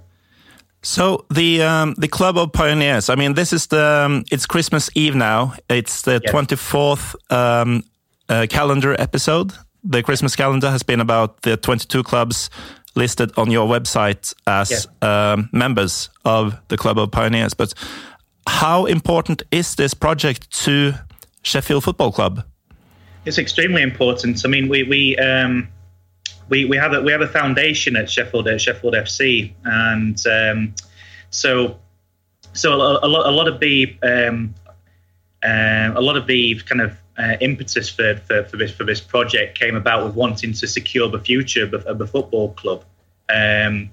So 0.82 1.26
the 1.30 1.62
um, 1.62 1.94
the 1.98 2.08
Club 2.08 2.38
of 2.38 2.52
Pioneers. 2.52 3.10
I 3.10 3.14
mean, 3.14 3.34
this 3.34 3.52
is 3.52 3.66
the 3.66 4.04
um, 4.06 4.24
it's 4.30 4.46
Christmas 4.46 4.88
Eve 4.94 5.14
now. 5.14 5.54
It's 5.68 6.02
the 6.02 6.20
twenty 6.20 6.54
yes. 6.54 6.62
fourth 6.62 7.14
um, 7.30 7.82
uh, 8.28 8.46
calendar 8.48 8.96
episode. 8.98 9.52
The 9.82 10.02
Christmas 10.02 10.36
calendar 10.36 10.70
has 10.70 10.82
been 10.82 11.00
about 11.00 11.42
the 11.42 11.56
twenty 11.56 11.86
two 11.86 12.02
clubs 12.02 12.48
listed 12.94 13.32
on 13.36 13.50
your 13.50 13.68
website 13.68 14.34
as 14.46 14.86
yeah. 15.02 15.32
um, 15.32 15.48
members 15.52 16.10
of 16.24 16.56
the 16.68 16.76
Club 16.76 16.98
of 16.98 17.10
Pioneers. 17.10 17.54
But 17.54 17.74
how 18.46 18.86
important 18.86 19.42
is 19.50 19.74
this 19.76 19.94
project 19.94 20.50
to 20.64 20.94
Sheffield 21.42 21.84
Football 21.84 22.12
Club? 22.12 22.44
It's 23.24 23.38
extremely 23.38 23.82
important. 23.82 24.44
I 24.44 24.48
mean, 24.48 24.68
we 24.68 24.82
we 24.82 25.16
um, 25.18 25.68
we, 26.48 26.64
we 26.64 26.76
have 26.76 26.92
a 26.92 27.00
we 27.00 27.12
have 27.12 27.20
a 27.20 27.28
foundation 27.28 27.96
at 27.96 28.10
Sheffield 28.10 28.48
at 28.48 28.60
Sheffield 28.60 28.94
FC, 28.94 29.52
and 29.64 30.22
um, 30.26 30.74
so 31.30 31.78
so 32.52 32.72
a, 32.72 33.06
a, 33.06 33.08
lot 33.08 33.26
a 33.26 33.30
lot 33.30 33.46
of 33.46 33.60
the 33.60 33.96
um, 34.02 34.54
uh, 35.44 35.92
a 35.94 36.00
lot 36.00 36.16
of 36.16 36.26
the 36.26 36.58
kind 36.60 36.80
of 36.80 36.96
uh, 37.20 37.36
impetus 37.40 37.88
for, 37.90 38.16
for, 38.26 38.44
for, 38.44 38.56
this 38.56 38.72
for 38.72 38.84
this 38.84 39.00
project 39.00 39.58
came 39.58 39.76
about 39.76 40.04
with 40.04 40.14
wanting 40.14 40.52
to 40.54 40.66
secure 40.66 41.08
the 41.08 41.18
future 41.18 41.64
of, 41.64 41.74
of 41.74 41.98
the 41.98 42.06
football 42.06 42.52
club. 42.54 42.84
Um, 43.28 43.90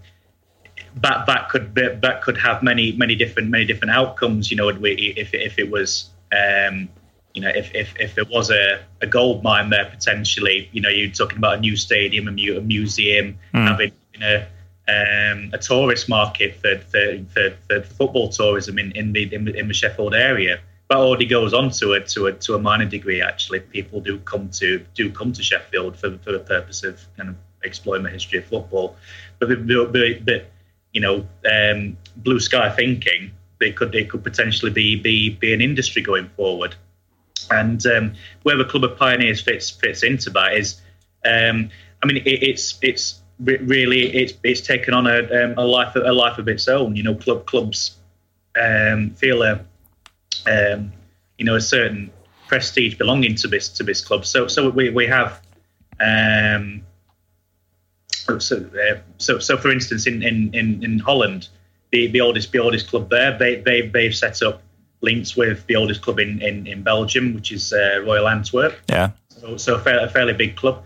that 0.95 1.25
that 1.27 1.49
could 1.49 1.75
that 1.75 2.21
could 2.23 2.37
have 2.37 2.63
many 2.63 2.93
many 2.93 3.15
different 3.15 3.49
many 3.49 3.65
different 3.65 3.91
outcomes. 3.91 4.49
You 4.49 4.57
know, 4.57 4.69
if 4.69 5.33
if 5.33 5.59
it 5.59 5.69
was 5.69 6.09
um, 6.31 6.87
you 7.33 7.41
know 7.41 7.49
if 7.49 7.73
if, 7.75 7.93
if 7.99 8.15
there 8.15 8.25
was 8.25 8.49
a, 8.49 8.83
a 9.01 9.07
gold 9.07 9.43
mine 9.43 9.69
there 9.69 9.85
potentially, 9.85 10.69
you 10.71 10.81
know, 10.81 10.89
you're 10.89 11.11
talking 11.11 11.37
about 11.37 11.57
a 11.57 11.59
new 11.59 11.75
stadium, 11.75 12.27
a, 12.27 12.31
mu- 12.31 12.57
a 12.57 12.61
museum, 12.61 13.37
mm. 13.53 13.67
having 13.67 13.91
you 14.13 14.19
know. 14.19 14.45
Um, 14.89 15.49
a 15.51 15.57
tourist 15.57 16.07
market 16.07 16.55
for, 16.61 16.77
for, 16.77 17.19
for, 17.33 17.57
for 17.67 17.81
football 17.81 18.29
tourism 18.29 18.79
in, 18.79 18.93
in 18.93 19.11
the 19.11 19.35
in, 19.35 19.45
in 19.49 19.67
the 19.67 19.73
Sheffield 19.73 20.15
area 20.15 20.61
that 20.89 20.97
already 20.97 21.25
goes 21.25 21.53
on 21.53 21.69
to 21.71 21.93
a 21.93 22.01
to 22.01 22.27
a 22.27 22.33
to 22.33 22.55
a 22.55 22.59
minor 22.59 22.85
degree. 22.85 23.21
Actually, 23.21 23.59
people 23.59 23.99
do 24.01 24.19
come 24.19 24.49
to 24.49 24.85
do 24.93 25.11
come 25.11 25.33
to 25.33 25.43
Sheffield 25.43 25.97
for 25.97 26.17
for 26.19 26.31
the 26.31 26.39
purpose 26.39 26.83
of 26.83 26.99
kind 27.17 27.29
of 27.29 27.35
exploring 27.63 28.03
the 28.03 28.09
history 28.09 28.39
of 28.39 28.45
football. 28.45 28.95
But 29.39 29.49
but, 29.67 30.25
but 30.25 30.51
you 30.93 31.01
know, 31.01 31.27
um, 31.49 31.97
blue 32.17 32.39
sky 32.39 32.69
thinking, 32.69 33.31
they 33.59 33.71
could 33.71 33.91
they 33.91 34.05
could 34.05 34.23
potentially 34.23 34.71
be 34.71 34.95
be 34.95 35.31
be 35.31 35.53
an 35.53 35.61
industry 35.61 36.01
going 36.01 36.29
forward. 36.29 36.75
And 37.49 37.85
um, 37.85 38.13
where 38.43 38.57
the 38.57 38.65
Club 38.65 38.83
of 38.83 38.97
Pioneers 38.97 39.41
fits 39.41 39.69
fits 39.69 40.03
into 40.03 40.29
that 40.31 40.53
is, 40.55 40.81
um, 41.25 41.69
I 42.01 42.07
mean, 42.07 42.17
it, 42.17 42.43
it's 42.43 42.77
it's 42.81 43.21
really 43.39 44.15
it's 44.15 44.33
it's 44.43 44.61
taken 44.61 44.93
on 44.93 45.07
a, 45.07 45.19
um, 45.19 45.53
a 45.57 45.65
life 45.65 45.95
a 45.95 46.11
life 46.11 46.37
of 46.37 46.47
its 46.47 46.67
own. 46.67 46.95
You 46.95 47.03
know, 47.03 47.15
club 47.15 47.45
clubs 47.45 47.97
um, 48.59 49.11
feel 49.11 49.43
a 49.43 49.65
um, 50.45 50.91
you 51.37 51.45
know 51.45 51.55
a 51.55 51.61
certain 51.61 52.11
prestige 52.47 52.97
belonging 52.97 53.35
to 53.35 53.47
this 53.47 53.69
to 53.69 53.83
this 53.83 54.03
club. 54.03 54.25
So 54.25 54.47
so 54.47 54.69
we 54.69 54.89
we 54.89 55.07
have. 55.07 55.41
Um, 55.99 56.83
so, 58.39 58.57
uh, 58.57 58.97
so, 59.17 59.39
so 59.39 59.57
for 59.57 59.71
instance, 59.71 60.05
in, 60.05 60.21
in, 60.21 60.53
in, 60.53 60.83
in 60.83 60.99
Holland, 60.99 61.47
the, 61.91 62.07
the 62.07 62.21
oldest 62.21 62.51
the 62.51 62.59
oldest 62.59 62.89
club 62.89 63.09
there, 63.09 63.37
they, 63.37 63.61
they 63.61 63.87
they've 63.87 64.15
set 64.15 64.41
up 64.41 64.61
links 65.01 65.37
with 65.37 65.65
the 65.67 65.75
oldest 65.75 66.01
club 66.01 66.19
in, 66.19 66.41
in, 66.41 66.67
in 66.67 66.83
Belgium, 66.83 67.33
which 67.33 67.51
is 67.51 67.71
uh, 67.71 68.01
Royal 68.05 68.27
Antwerp. 68.27 68.75
Yeah. 68.89 69.11
So, 69.29 69.57
so 69.57 69.75
a, 69.75 69.79
fairly, 69.79 70.03
a 70.03 70.09
fairly 70.09 70.33
big 70.33 70.55
club, 70.55 70.83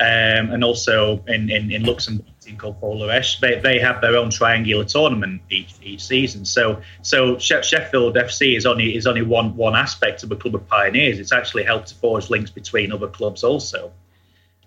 um, 0.00 0.50
and 0.50 0.64
also 0.64 1.22
in 1.26 1.50
in, 1.50 1.70
in 1.70 1.82
Luxembourg, 1.82 2.26
team 2.48 2.56
called 2.56 2.80
Pôle 2.80 2.98
l'Arche. 2.98 3.40
They, 3.40 3.60
they 3.60 3.78
have 3.78 4.00
their 4.00 4.16
own 4.16 4.30
triangular 4.30 4.84
tournament 4.84 5.42
each, 5.50 5.74
each 5.82 6.02
season. 6.02 6.44
So 6.44 6.80
so 7.02 7.38
Sheffield 7.38 8.16
FC 8.16 8.56
is 8.56 8.66
only 8.66 8.96
is 8.96 9.06
only 9.06 9.22
one 9.22 9.56
one 9.56 9.76
aspect 9.76 10.22
of 10.22 10.32
a 10.32 10.36
club 10.36 10.54
of 10.54 10.66
pioneers. 10.66 11.18
It's 11.18 11.32
actually 11.32 11.64
helped 11.64 11.88
to 11.88 11.94
forge 11.94 12.30
links 12.30 12.50
between 12.50 12.92
other 12.92 13.08
clubs 13.08 13.44
also. 13.44 13.92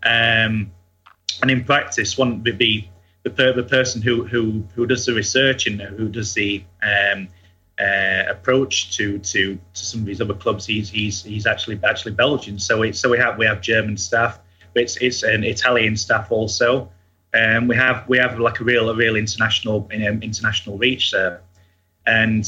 Um, 0.03 0.71
and 1.41 1.49
in 1.49 1.63
practice, 1.63 2.17
one 2.17 2.43
would 2.43 2.57
be 2.57 2.89
the, 3.23 3.53
the 3.53 3.63
person 3.63 4.01
who, 4.01 4.25
who 4.25 4.63
who 4.75 4.85
does 4.85 5.05
the 5.05 5.13
research 5.13 5.67
and 5.67 5.81
who 5.81 6.07
does 6.09 6.33
the 6.33 6.63
um, 6.83 7.27
uh, 7.79 8.23
approach 8.29 8.95
to, 8.97 9.17
to 9.19 9.55
to 9.73 9.85
some 9.85 10.01
of 10.01 10.05
these 10.05 10.21
other 10.21 10.33
clubs. 10.33 10.65
He's 10.65 10.89
he's 10.89 11.23
he's 11.23 11.45
actually 11.45 11.79
actually 11.83 12.13
Belgian. 12.13 12.59
So 12.59 12.79
we 12.79 12.93
so 12.93 13.09
we 13.09 13.17
have 13.17 13.37
we 13.37 13.45
have 13.45 13.61
German 13.61 13.97
staff. 13.97 14.39
It's 14.75 14.97
it's 14.97 15.23
an 15.23 15.43
Italian 15.43 15.97
staff 15.97 16.31
also. 16.31 16.91
Um, 17.33 17.67
we 17.67 17.75
have 17.75 18.07
we 18.09 18.17
have 18.17 18.39
like 18.39 18.59
a 18.59 18.63
real 18.63 18.89
a 18.89 18.95
real 18.95 19.15
international 19.15 19.89
um, 19.93 20.21
international 20.21 20.77
reach 20.77 21.11
there, 21.11 21.41
and 22.05 22.45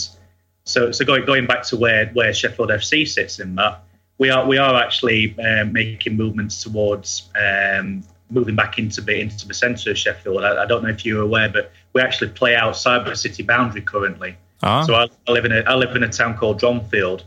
so 0.66 0.92
so 0.92 1.06
going 1.06 1.26
going 1.26 1.48
back 1.48 1.64
to 1.64 1.78
where 1.78 2.08
where 2.08 2.34
Sheffield 2.34 2.70
FC 2.70 3.08
sits 3.08 3.40
in 3.40 3.56
that, 3.56 3.84
we 4.18 4.30
are 4.30 4.46
we 4.46 4.58
are 4.58 4.76
actually 4.76 5.38
um, 5.40 5.72
making 5.72 6.18
movements 6.18 6.62
towards 6.62 7.30
um, 7.42 8.04
moving 8.30 8.56
back 8.56 8.78
into 8.78 9.00
the 9.00 9.22
into 9.22 9.48
the 9.48 9.54
centre 9.54 9.92
of 9.92 9.98
Sheffield. 9.98 10.44
I, 10.44 10.64
I, 10.64 10.66
don't 10.66 10.84
know 10.84 10.90
if 10.90 11.06
you're 11.06 11.22
aware, 11.22 11.50
but 11.50 11.72
we 11.94 12.02
actually 12.02 12.32
play 12.32 12.56
outside 12.56 13.06
the 13.06 13.16
city 13.16 13.44
boundary 13.44 13.82
currently. 13.82 14.36
Ah. 14.62 14.84
So 14.84 14.96
I, 14.96 15.08
I, 15.28 15.32
live 15.32 15.46
in 15.46 15.52
a 15.52 15.62
I 15.62 15.76
live 15.76 15.96
in 15.96 16.04
a 16.04 16.10
town 16.10 16.38
called 16.38 16.60
Dronfield, 16.60 17.24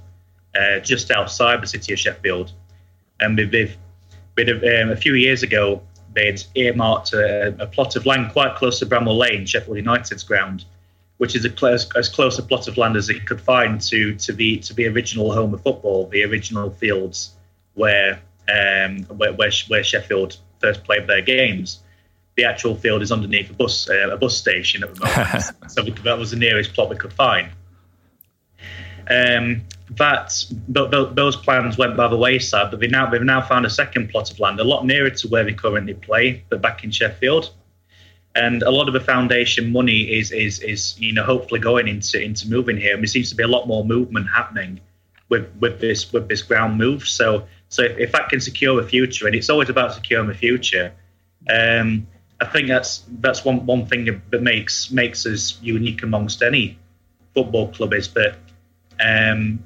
uh, 0.54 0.80
just 0.80 1.10
outside 1.10 1.62
the 1.62 1.66
city 1.66 1.92
of 1.92 1.98
Sheffield, 1.98 2.52
and 3.20 3.36
we've, 3.36 3.76
we've, 4.36 4.48
um, 4.48 4.90
a 4.90 4.96
few 4.96 5.14
years 5.14 5.42
ago 5.42 5.82
they'd 6.16 6.42
earmarked 6.54 7.12
a, 7.12 7.54
a, 7.62 7.66
plot 7.66 7.94
of 7.94 8.06
land 8.06 8.32
quite 8.32 8.56
close 8.56 8.78
to 8.78 8.86
Bramall 8.86 9.18
Lane, 9.18 9.44
Sheffield 9.44 9.76
United's 9.76 10.24
ground, 10.24 10.64
which 11.18 11.36
is 11.36 11.44
a, 11.44 11.66
as, 11.66 11.88
as 11.94 12.08
close 12.08 12.38
a 12.38 12.42
plot 12.42 12.66
of 12.66 12.78
land 12.78 12.96
as 12.96 13.10
it 13.10 13.26
could 13.26 13.40
find 13.40 13.80
to 13.82 14.16
to 14.16 14.32
the 14.32 14.56
to 14.58 14.74
the 14.74 14.88
original 14.88 15.32
home 15.32 15.54
of 15.54 15.62
football, 15.62 16.08
the 16.08 16.24
original 16.24 16.70
fields 16.70 17.32
where 17.74 18.20
um, 18.48 19.02
where, 19.18 19.32
where, 19.34 19.50
where 19.68 19.84
Sheffield 19.84 20.38
first 20.60 20.82
played 20.84 21.06
their 21.06 21.22
games. 21.22 21.80
The 22.36 22.44
actual 22.44 22.74
field 22.74 23.02
is 23.02 23.12
underneath 23.12 23.50
a 23.50 23.54
bus 23.54 23.88
uh, 23.88 24.10
a 24.10 24.16
bus 24.16 24.36
station 24.36 24.82
at 24.82 24.94
the 24.94 25.00
moment, 25.00 25.70
so 25.70 25.82
that 25.82 26.18
was 26.18 26.30
the 26.30 26.36
nearest 26.36 26.72
plot 26.72 26.88
we 26.88 26.96
could 26.96 27.12
find. 27.12 27.50
Um, 29.08 29.62
that 29.90 30.44
those 30.68 31.36
plans 31.36 31.78
went 31.78 31.96
by 31.96 32.08
the 32.08 32.16
wayside, 32.16 32.70
but 32.70 32.80
they 32.80 32.88
now 32.88 33.08
they've 33.08 33.22
now 33.22 33.40
found 33.40 33.66
a 33.66 33.70
second 33.70 34.10
plot 34.10 34.30
of 34.30 34.40
land 34.40 34.58
a 34.58 34.64
lot 34.64 34.84
nearer 34.84 35.10
to 35.10 35.28
where 35.28 35.44
they 35.44 35.52
currently 35.52 35.94
play, 35.94 36.44
but 36.48 36.60
back 36.60 36.82
in 36.84 36.90
Sheffield. 36.90 37.50
And 38.34 38.62
a 38.62 38.70
lot 38.70 38.88
of 38.88 38.94
the 38.94 39.00
foundation 39.00 39.72
money 39.72 40.02
is 40.18 40.32
is 40.32 40.60
is 40.60 40.98
you 40.98 41.12
know 41.12 41.24
hopefully 41.24 41.60
going 41.60 41.88
into 41.88 42.20
into 42.20 42.48
moving 42.48 42.76
here, 42.76 42.94
and 42.94 43.02
there 43.02 43.06
seems 43.06 43.30
to 43.30 43.36
be 43.36 43.44
a 43.44 43.48
lot 43.48 43.66
more 43.66 43.84
movement 43.84 44.28
happening 44.28 44.80
with 45.28 45.48
with 45.60 45.80
this 45.80 46.12
with 46.12 46.28
this 46.28 46.42
ground 46.42 46.76
move. 46.76 47.06
So 47.06 47.46
so 47.68 47.82
if, 47.82 47.96
if 47.98 48.12
that 48.12 48.28
can 48.28 48.40
secure 48.40 48.80
a 48.80 48.84
future, 48.84 49.26
and 49.26 49.34
it's 49.34 49.48
always 49.48 49.68
about 49.68 49.94
securing 49.94 50.28
the 50.28 50.34
future, 50.34 50.92
um, 51.48 52.06
I 52.40 52.46
think 52.46 52.68
that's 52.68 53.04
that's 53.20 53.44
one 53.44 53.64
one 53.64 53.86
thing 53.86 54.20
that 54.30 54.42
makes 54.42 54.90
makes 54.90 55.24
us 55.26 55.58
unique 55.62 56.02
amongst 56.02 56.42
any 56.42 56.76
football 57.34 57.68
club 57.68 57.94
is 57.94 58.12
that 58.14 58.36
um, 59.00 59.62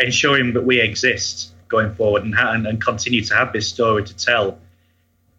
ensuring 0.00 0.52
that 0.54 0.62
we 0.64 0.80
exist 0.80 1.52
going 1.68 1.94
forward 1.94 2.24
and, 2.24 2.34
ha- 2.34 2.52
and, 2.52 2.82
continue 2.82 3.22
to 3.22 3.34
have 3.34 3.52
this 3.52 3.68
story 3.68 4.04
to 4.04 4.16
tell. 4.16 4.58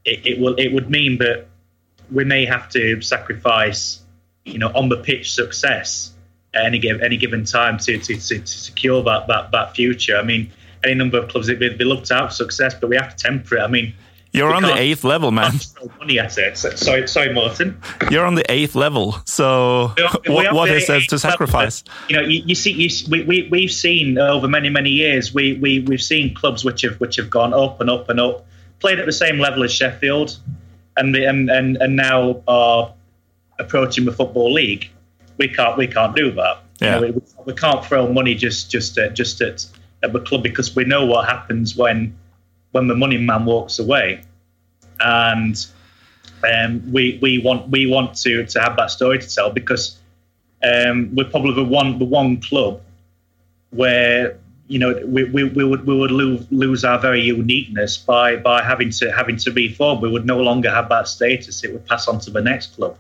It, 0.06 0.26
it 0.26 0.40
will 0.40 0.56
it 0.56 0.74
would 0.74 0.90
mean 0.90 1.18
that 1.20 1.48
we 2.12 2.24
may 2.24 2.46
have 2.46 2.70
to 2.70 3.02
sacrifice, 3.02 4.02
you 4.46 4.58
know, 4.58 4.72
on 4.74 4.90
the 4.90 4.98
pitch 4.98 5.34
success 5.34 6.14
at 6.54 6.66
any 6.66 6.80
give, 6.80 7.02
any 7.02 7.18
given 7.18 7.46
time 7.46 7.78
to, 7.80 7.98
to, 7.98 8.16
to, 8.16 8.40
to 8.40 8.48
secure 8.48 9.04
that, 9.04 9.28
that 9.28 9.52
that 9.52 9.76
future. 9.76 10.18
I 10.18 10.24
mean, 10.24 10.52
any 10.84 10.96
number 10.96 11.20
of 11.20 11.30
clubs 11.30 11.48
they, 11.48 11.56
they 11.56 11.84
love 11.84 12.04
to 12.04 12.16
have 12.16 12.34
success, 12.34 12.74
but 12.74 12.90
we 12.90 12.96
have 12.96 13.16
to 13.16 13.24
temper 13.24 13.58
it. 13.58 13.62
I 13.62 13.68
mean, 13.68 13.94
you're 14.32 14.54
on 14.54 14.64
the 14.64 14.76
eighth 14.76 15.04
level, 15.04 15.32
man. 15.32 15.54
Money 16.00 16.20
at 16.20 16.38
it. 16.38 16.58
Sorry, 16.58 17.08
sorry, 17.08 17.34
Martin. 17.34 17.82
You're 18.10 18.26
on 18.26 18.36
the 18.36 18.50
eighth 18.50 18.76
level. 18.76 19.18
So 19.26 19.94
we 19.98 20.04
are, 20.04 20.18
we 20.26 20.34
what, 20.34 20.54
what 20.54 20.70
is 20.70 20.88
there 20.88 21.02
to 21.02 21.20
sacrifice? 21.20 21.84
Level, 21.86 22.06
you 22.10 22.16
know, 22.16 22.22
you, 22.22 22.44
you 22.46 22.56
see, 22.56 22.72
you, 22.72 22.90
we, 23.10 23.24
we 23.24 23.50
we've 23.52 23.72
seen 23.72 24.18
over 24.18 24.48
many 24.48 24.70
many 24.70 24.90
years. 24.90 25.34
We 25.34 25.54
we 25.56 25.82
we've 25.82 26.02
seen 26.02 26.34
clubs 26.34 26.64
which 26.64 26.82
have 26.82 27.00
which 27.00 27.18
have 27.18 27.30
gone 27.30 27.54
up 27.54 27.82
and 27.82 27.90
up 27.90 28.10
and 28.10 28.20
up, 28.20 28.46
played 28.80 29.00
at 29.00 29.06
the 29.06 29.12
same 29.12 29.38
level 29.38 29.64
as 29.64 29.74
Sheffield, 29.74 30.38
and 30.96 31.14
the, 31.14 31.26
and 31.26 31.50
and 31.50 31.78
and 31.78 31.96
now 31.96 32.42
are 32.48 32.94
approaching 33.60 34.06
the 34.06 34.14
football 34.14 34.54
league. 34.54 34.90
We 35.38 35.50
can't 35.50 35.78
we 35.78 35.88
can't 35.88 36.16
do 36.16 36.32
that. 36.32 36.64
Yeah. 36.80 36.96
You 36.96 37.02
know, 37.08 37.12
we, 37.12 37.22
we, 37.46 37.54
can't 37.54 37.86
throw 37.86 38.12
money 38.12 38.34
just 38.34 38.72
just 38.72 38.98
at, 38.98 39.14
just 39.14 39.40
at, 39.42 39.66
at 40.02 40.14
the 40.14 40.20
club 40.20 40.42
because 40.42 40.76
we 40.76 40.84
know 40.84 41.06
what 41.06 41.28
happens 41.28 41.76
when 41.76 42.18
when 42.72 42.88
the 42.88 42.96
money 42.96 43.18
man 43.18 43.46
walks 43.46 43.80
away. 43.80 44.24
And 45.00 45.56
um, 46.44 46.92
we 46.92 47.20
we 47.22 47.40
want 47.40 47.70
we 47.70 47.88
want 47.88 48.16
to 48.18 48.46
to 48.46 48.60
have 48.60 48.76
that 48.78 48.92
story 48.92 49.20
to 49.20 49.28
tell 49.28 49.52
because 49.52 49.98
um, 50.64 51.14
we're 51.16 51.30
probably 51.30 51.54
the 51.54 51.64
one 51.64 52.00
the 52.00 52.06
one 52.06 52.40
club 52.42 52.82
where 53.72 54.38
you 54.68 54.80
know 54.80 54.94
we, 55.06 55.24
we, 55.26 55.44
we 55.44 55.64
would 55.64 55.86
we 55.86 55.96
would 55.96 56.12
lose, 56.12 56.46
lose 56.52 56.84
our 56.86 57.00
very 57.00 57.22
uniqueness 57.22 57.98
by 57.98 58.36
by 58.36 58.64
having 58.64 58.90
to 58.92 59.12
having 59.12 59.38
to 59.38 59.52
reform. 59.52 60.02
We 60.02 60.10
would 60.10 60.26
no 60.26 60.40
longer 60.40 60.70
have 60.70 60.90
that 60.90 61.08
status. 61.08 61.64
It 61.64 61.74
would 61.74 61.86
pass 61.88 62.08
on 62.08 62.20
to 62.22 62.32
the 62.32 62.42
next 62.42 62.76
club, 62.76 62.98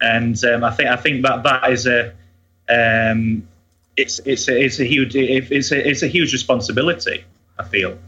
and 0.00 0.42
um, 0.44 0.64
I 0.64 0.70
think 0.70 0.88
I 0.88 0.96
think 0.96 1.22
that 1.22 1.42
that 1.42 1.70
is 1.70 1.86
a 1.86 2.12
um, 2.68 3.46
it's 3.96 4.20
it's 4.20 4.48
a, 4.48 4.64
it's 4.64 4.80
a 4.80 4.84
huge 4.84 5.16
it's 5.16 5.72
a 5.72 5.88
it's 5.88 6.02
a 6.02 6.08
huge 6.08 6.32
responsibility. 6.32 7.24
I 7.58 7.64
feel, 7.64 7.98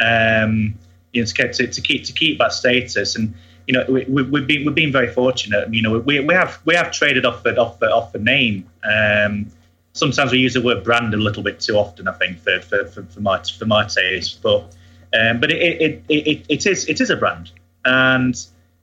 um, 0.00 0.74
you 1.12 1.22
know, 1.22 1.26
to, 1.26 1.52
to, 1.52 1.66
to 1.66 1.80
keep 1.80 2.04
to 2.04 2.12
keep 2.12 2.38
that 2.38 2.52
status 2.52 3.16
and 3.16 3.34
you 3.66 3.72
know, 3.72 3.84
we, 3.88 4.04
we, 4.04 4.40
have 4.40 4.46
been 4.46 4.64
we've 4.64 4.74
been 4.74 4.92
very 4.92 5.12
fortunate. 5.12 5.72
You 5.74 5.82
know, 5.82 5.98
we, 5.98 6.20
we 6.20 6.34
have 6.34 6.60
we 6.64 6.74
have 6.74 6.92
traded 6.92 7.26
off 7.26 7.42
the 7.42 7.56
off 7.60 7.78
the 7.80 7.90
off 7.90 8.12
the 8.12 8.18
name. 8.18 8.68
Um, 8.84 9.50
sometimes 9.92 10.30
we 10.30 10.38
use 10.38 10.54
the 10.54 10.62
word 10.62 10.84
brand 10.84 11.12
a 11.14 11.16
little 11.16 11.42
bit 11.42 11.58
too 11.58 11.76
often. 11.76 12.06
I 12.06 12.12
think 12.12 12.38
for 12.38 12.60
for, 12.60 12.84
for, 12.86 13.02
for 13.04 13.20
my 13.20 13.42
for 13.42 13.66
my 13.66 13.84
taste, 13.86 14.40
but 14.40 14.76
um, 15.18 15.40
but 15.40 15.50
it, 15.50 15.80
it, 15.80 16.04
it, 16.08 16.46
it 16.48 16.66
is 16.66 16.88
it 16.88 17.00
is 17.00 17.10
a 17.10 17.16
brand, 17.16 17.50
and 17.84 18.36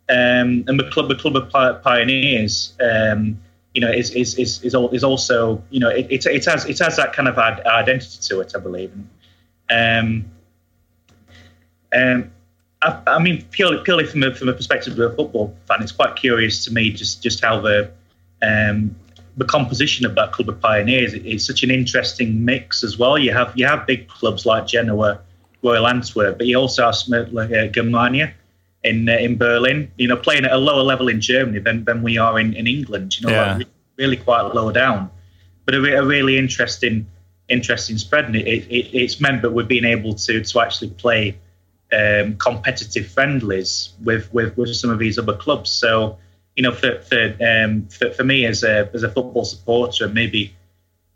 um, 0.09 0.65
and 0.67 0.79
the 0.79 0.89
club 0.91 1.07
the 1.07 1.15
club 1.15 1.37
of 1.37 1.81
pioneers. 1.81 2.73
Um, 2.81 3.39
you 3.73 3.81
know, 3.81 3.89
is 3.89 4.11
is 4.11 4.37
is 4.37 4.63
is, 4.63 5.03
also 5.03 5.63
you 5.71 5.79
know 5.79 5.89
it, 5.89 6.05
it, 6.11 6.25
it 6.27 6.45
has 6.45 6.65
it 6.65 6.77
has 6.77 6.97
that 6.97 7.13
kind 7.13 7.27
of 7.27 7.39
identity 7.39 8.19
to 8.21 8.41
it, 8.41 8.53
I 8.55 8.59
believe. 8.59 8.91
And, 9.69 10.23
um, 10.23 10.31
um, 11.93 12.31
I, 12.81 13.01
I, 13.07 13.19
mean, 13.19 13.45
purely 13.51 13.83
purely 13.83 14.05
from 14.05 14.23
a, 14.23 14.35
from 14.35 14.49
a 14.49 14.53
perspective 14.53 14.99
of 14.99 15.13
a 15.13 15.15
football 15.15 15.55
fan, 15.67 15.81
it's 15.81 15.91
quite 15.91 16.15
curious 16.15 16.65
to 16.65 16.73
me 16.73 16.91
just 16.91 17.23
just 17.23 17.43
how 17.43 17.61
the 17.61 17.91
um, 18.41 18.95
the 19.37 19.45
composition 19.45 20.05
of 20.05 20.15
that 20.15 20.31
club 20.31 20.49
of 20.49 20.59
pioneers 20.59 21.13
is 21.13 21.45
such 21.45 21.63
an 21.63 21.71
interesting 21.71 22.43
mix 22.43 22.83
as 22.83 22.97
well. 22.97 23.17
You 23.17 23.31
have 23.31 23.53
you 23.55 23.65
have 23.65 23.87
big 23.87 24.07
clubs 24.07 24.45
like 24.45 24.67
Genoa, 24.67 25.21
Royal 25.61 25.87
Antwerp, 25.87 26.37
but 26.37 26.47
you 26.47 26.57
also 26.57 26.85
have 26.85 26.95
like 27.31 27.51
uh, 27.51 27.67
Germania 27.67 28.33
in 28.83 29.07
uh, 29.07 29.13
in 29.13 29.37
Berlin. 29.37 29.91
You 29.97 30.09
know, 30.09 30.17
playing 30.17 30.45
at 30.45 30.51
a 30.51 30.57
lower 30.57 30.83
level 30.83 31.07
in 31.07 31.21
Germany 31.21 31.59
than, 31.59 31.85
than 31.85 32.03
we 32.03 32.17
are 32.17 32.39
in, 32.39 32.53
in 32.53 32.67
England. 32.67 33.19
You 33.19 33.27
know, 33.27 33.33
yeah. 33.33 33.57
like 33.57 33.67
really 33.97 34.17
quite 34.17 34.41
low 34.53 34.71
down, 34.71 35.09
but 35.65 35.75
a, 35.75 35.99
a 35.99 36.05
really 36.05 36.37
interesting 36.37 37.07
interesting 37.49 37.97
spread, 37.97 38.25
and 38.25 38.35
it, 38.35 38.47
it, 38.47 38.89
it's 38.93 39.19
meant 39.19 39.41
that 39.41 39.51
we've 39.51 39.67
been 39.67 39.85
able 39.85 40.13
to 40.13 40.43
to 40.43 40.59
actually 40.59 40.89
play 40.91 41.37
um, 41.93 42.37
competitive 42.37 43.07
friendlies 43.07 43.93
with, 44.03 44.33
with 44.33 44.57
with 44.57 44.75
some 44.75 44.89
of 44.89 44.99
these 44.99 45.19
other 45.19 45.35
clubs. 45.35 45.69
So 45.69 46.17
you 46.55 46.63
know, 46.63 46.71
for 46.71 46.99
for 47.01 47.35
um, 47.41 47.87
for, 47.87 48.11
for, 48.11 48.23
me 48.23 48.45
as 48.45 48.63
a 48.63 48.89
as 48.93 49.03
a 49.03 49.09
football 49.09 49.45
supporter, 49.45 50.07
maybe 50.07 50.55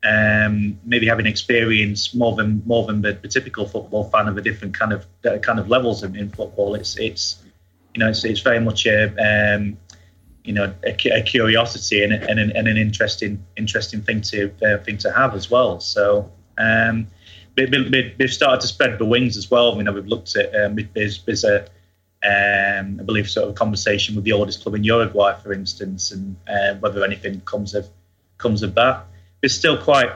um, 0.03 0.79
maybe 0.83 1.07
having 1.07 1.25
experience 1.25 2.13
more 2.13 2.35
than 2.35 2.63
more 2.65 2.85
than 2.87 3.01
the, 3.01 3.13
the, 3.13 3.27
typical 3.27 3.67
football 3.67 4.09
fan 4.09 4.27
of 4.27 4.35
the 4.35 4.41
different 4.41 4.73
kind 4.73 4.93
of 4.93 5.05
kind 5.41 5.59
of 5.59 5.69
levels 5.69 6.03
in, 6.03 6.15
in 6.15 6.29
football. 6.29 6.75
It's 6.75 6.97
it's 6.97 7.43
you 7.93 7.99
know 7.99 8.09
it's, 8.09 8.23
it's 8.23 8.41
very 8.41 8.59
much 8.59 8.87
a 8.87 9.55
um, 9.55 9.77
you 10.43 10.53
know 10.53 10.73
a, 10.83 10.95
a 11.09 11.21
curiosity 11.21 12.03
and, 12.03 12.13
and, 12.13 12.39
an, 12.39 12.51
and 12.55 12.67
an 12.67 12.77
interesting 12.77 13.45
interesting 13.55 14.01
thing 14.01 14.21
to 14.21 14.51
uh, 14.63 14.83
thing 14.83 14.97
to 14.99 15.11
have 15.11 15.35
as 15.35 15.49
well. 15.49 15.79
So. 15.79 16.31
Um, 16.59 17.07
they've 17.57 18.31
started 18.31 18.61
to 18.61 18.67
spread 18.67 18.99
the 18.99 19.05
wings 19.05 19.35
as 19.37 19.49
well. 19.49 19.75
You 19.77 19.83
know, 19.83 19.91
we've 19.91 20.07
looked 20.07 20.35
at 20.35 20.55
um, 20.55 20.77
there's, 20.93 21.23
there's 21.23 21.43
a 21.43 21.67
um, 22.23 22.97
I 22.99 23.03
believe 23.03 23.29
sort 23.29 23.47
of 23.47 23.51
a 23.51 23.53
conversation 23.53 24.15
with 24.15 24.23
the 24.23 24.31
oldest 24.31 24.63
club 24.63 24.75
in 24.75 24.83
Uruguay, 24.83 25.39
for 25.41 25.53
instance, 25.53 26.11
and 26.11 26.35
uh, 26.47 26.75
whether 26.75 27.03
anything 27.03 27.41
comes 27.41 27.75
of 27.75 27.87
comes 28.37 28.63
of 28.63 28.75
that. 28.75 29.05
It's 29.41 29.53
still 29.53 29.81
quite. 29.81 30.11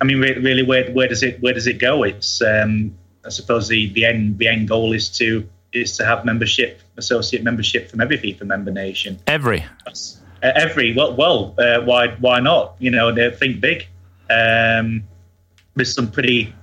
I 0.00 0.04
mean, 0.04 0.18
really, 0.18 0.62
where 0.62 0.90
where 0.92 1.08
does 1.08 1.22
it 1.22 1.40
where 1.40 1.54
does 1.54 1.66
it 1.66 1.78
go? 1.78 2.02
It's 2.02 2.42
um, 2.42 2.96
I 3.24 3.30
suppose 3.30 3.68
the 3.68 3.92
the 3.92 4.04
end 4.04 4.38
the 4.38 4.48
end 4.48 4.68
goal 4.68 4.92
is 4.92 5.08
to 5.18 5.48
is 5.72 5.96
to 5.98 6.04
have 6.04 6.24
membership, 6.24 6.80
associate 6.96 7.44
membership 7.44 7.90
from 7.90 8.00
every 8.00 8.18
FIFA 8.18 8.44
member 8.44 8.70
nation. 8.70 9.18
Every. 9.26 9.64
Uh, 10.42 10.52
every 10.54 10.94
well, 10.94 11.14
well, 11.14 11.54
uh, 11.58 11.80
why 11.82 12.08
why 12.20 12.40
not? 12.40 12.76
You 12.78 12.90
know, 12.90 13.12
they 13.12 13.30
think 13.30 13.60
big. 13.60 13.86
Um, 14.30 15.04
there's 15.74 15.94
some 15.94 16.10
pretty 16.10 16.54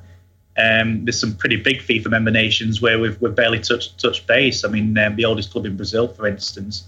um, 0.57 1.03
there's 1.03 1.19
some 1.19 1.35
pretty 1.35 1.57
big 1.57 1.79
FIFA 1.79 2.11
member 2.11 2.31
nations 2.31 2.81
where 2.81 2.97
we've, 2.97 3.19
we've 3.21 3.35
barely 3.35 3.59
touched 3.59 3.99
touched 3.99 4.25
base. 4.25 4.63
I 4.63 4.69
mean, 4.69 4.97
um, 4.97 5.15
the 5.15 5.25
oldest 5.25 5.51
club 5.51 5.65
in 5.65 5.75
Brazil, 5.75 6.07
for 6.07 6.27
instance, 6.27 6.87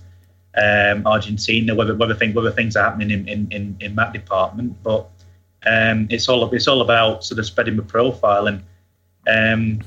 um, 0.56 1.06
Argentina. 1.06 1.76
Whether 1.76 1.96
whether, 1.96 2.16
thing, 2.16 2.34
whether 2.34 2.52
things 2.52 2.78
are 2.78 2.84
happening 2.84 3.12
in, 3.12 3.28
in, 3.28 3.48
in, 3.52 3.78
in 3.82 3.96
that 3.96 4.14
department, 4.14 4.82
but 4.84 5.10
um, 5.66 6.08
it's 6.10 6.30
all 6.30 6.50
it's 6.54 6.68
all 6.68 6.82
about 6.82 7.26
sort 7.26 7.40
of 7.40 7.46
spreading 7.46 7.76
the 7.76 7.84
profile. 7.84 8.48
And 8.48 8.64
um, 9.28 9.82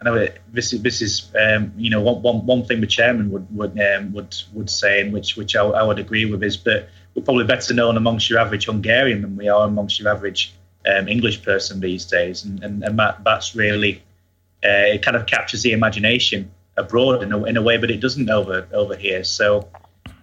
I 0.00 0.04
know 0.04 0.14
it, 0.14 0.40
this 0.50 0.72
is 0.72 0.80
this 0.80 1.02
is 1.02 1.30
um, 1.38 1.74
you 1.76 1.90
know 1.90 2.00
one, 2.00 2.22
one, 2.22 2.46
one 2.46 2.64
thing 2.64 2.80
the 2.80 2.86
chairman 2.86 3.30
would 3.30 3.46
would 3.54 3.74
would 4.14 4.34
would 4.54 4.70
say, 4.70 5.02
and 5.02 5.12
which 5.12 5.36
which 5.36 5.54
I, 5.54 5.64
I 5.64 5.82
would 5.82 5.98
agree 5.98 6.24
with, 6.24 6.42
is 6.42 6.62
that 6.62 6.88
we're 7.14 7.24
probably 7.24 7.44
better 7.44 7.74
known 7.74 7.98
amongst 7.98 8.30
your 8.30 8.38
average 8.38 8.64
Hungarian 8.64 9.20
than 9.20 9.36
we 9.36 9.50
are 9.50 9.66
amongst 9.66 10.00
your 10.00 10.08
average 10.08 10.54
um, 10.86 11.08
English 11.08 11.42
person 11.42 11.80
these 11.80 12.04
days, 12.04 12.44
and, 12.44 12.62
and, 12.62 12.82
and 12.82 12.98
that, 12.98 13.24
that's 13.24 13.54
really 13.54 14.02
uh, 14.64 14.94
it 14.94 15.02
kind 15.02 15.16
of 15.16 15.26
captures 15.26 15.62
the 15.62 15.72
imagination 15.72 16.50
abroad 16.76 17.22
in 17.22 17.32
a, 17.32 17.44
in 17.44 17.56
a 17.56 17.62
way, 17.62 17.76
but 17.76 17.90
it 17.90 18.00
doesn't 18.00 18.30
over 18.30 18.66
over 18.72 18.96
here. 18.96 19.24
So 19.24 19.68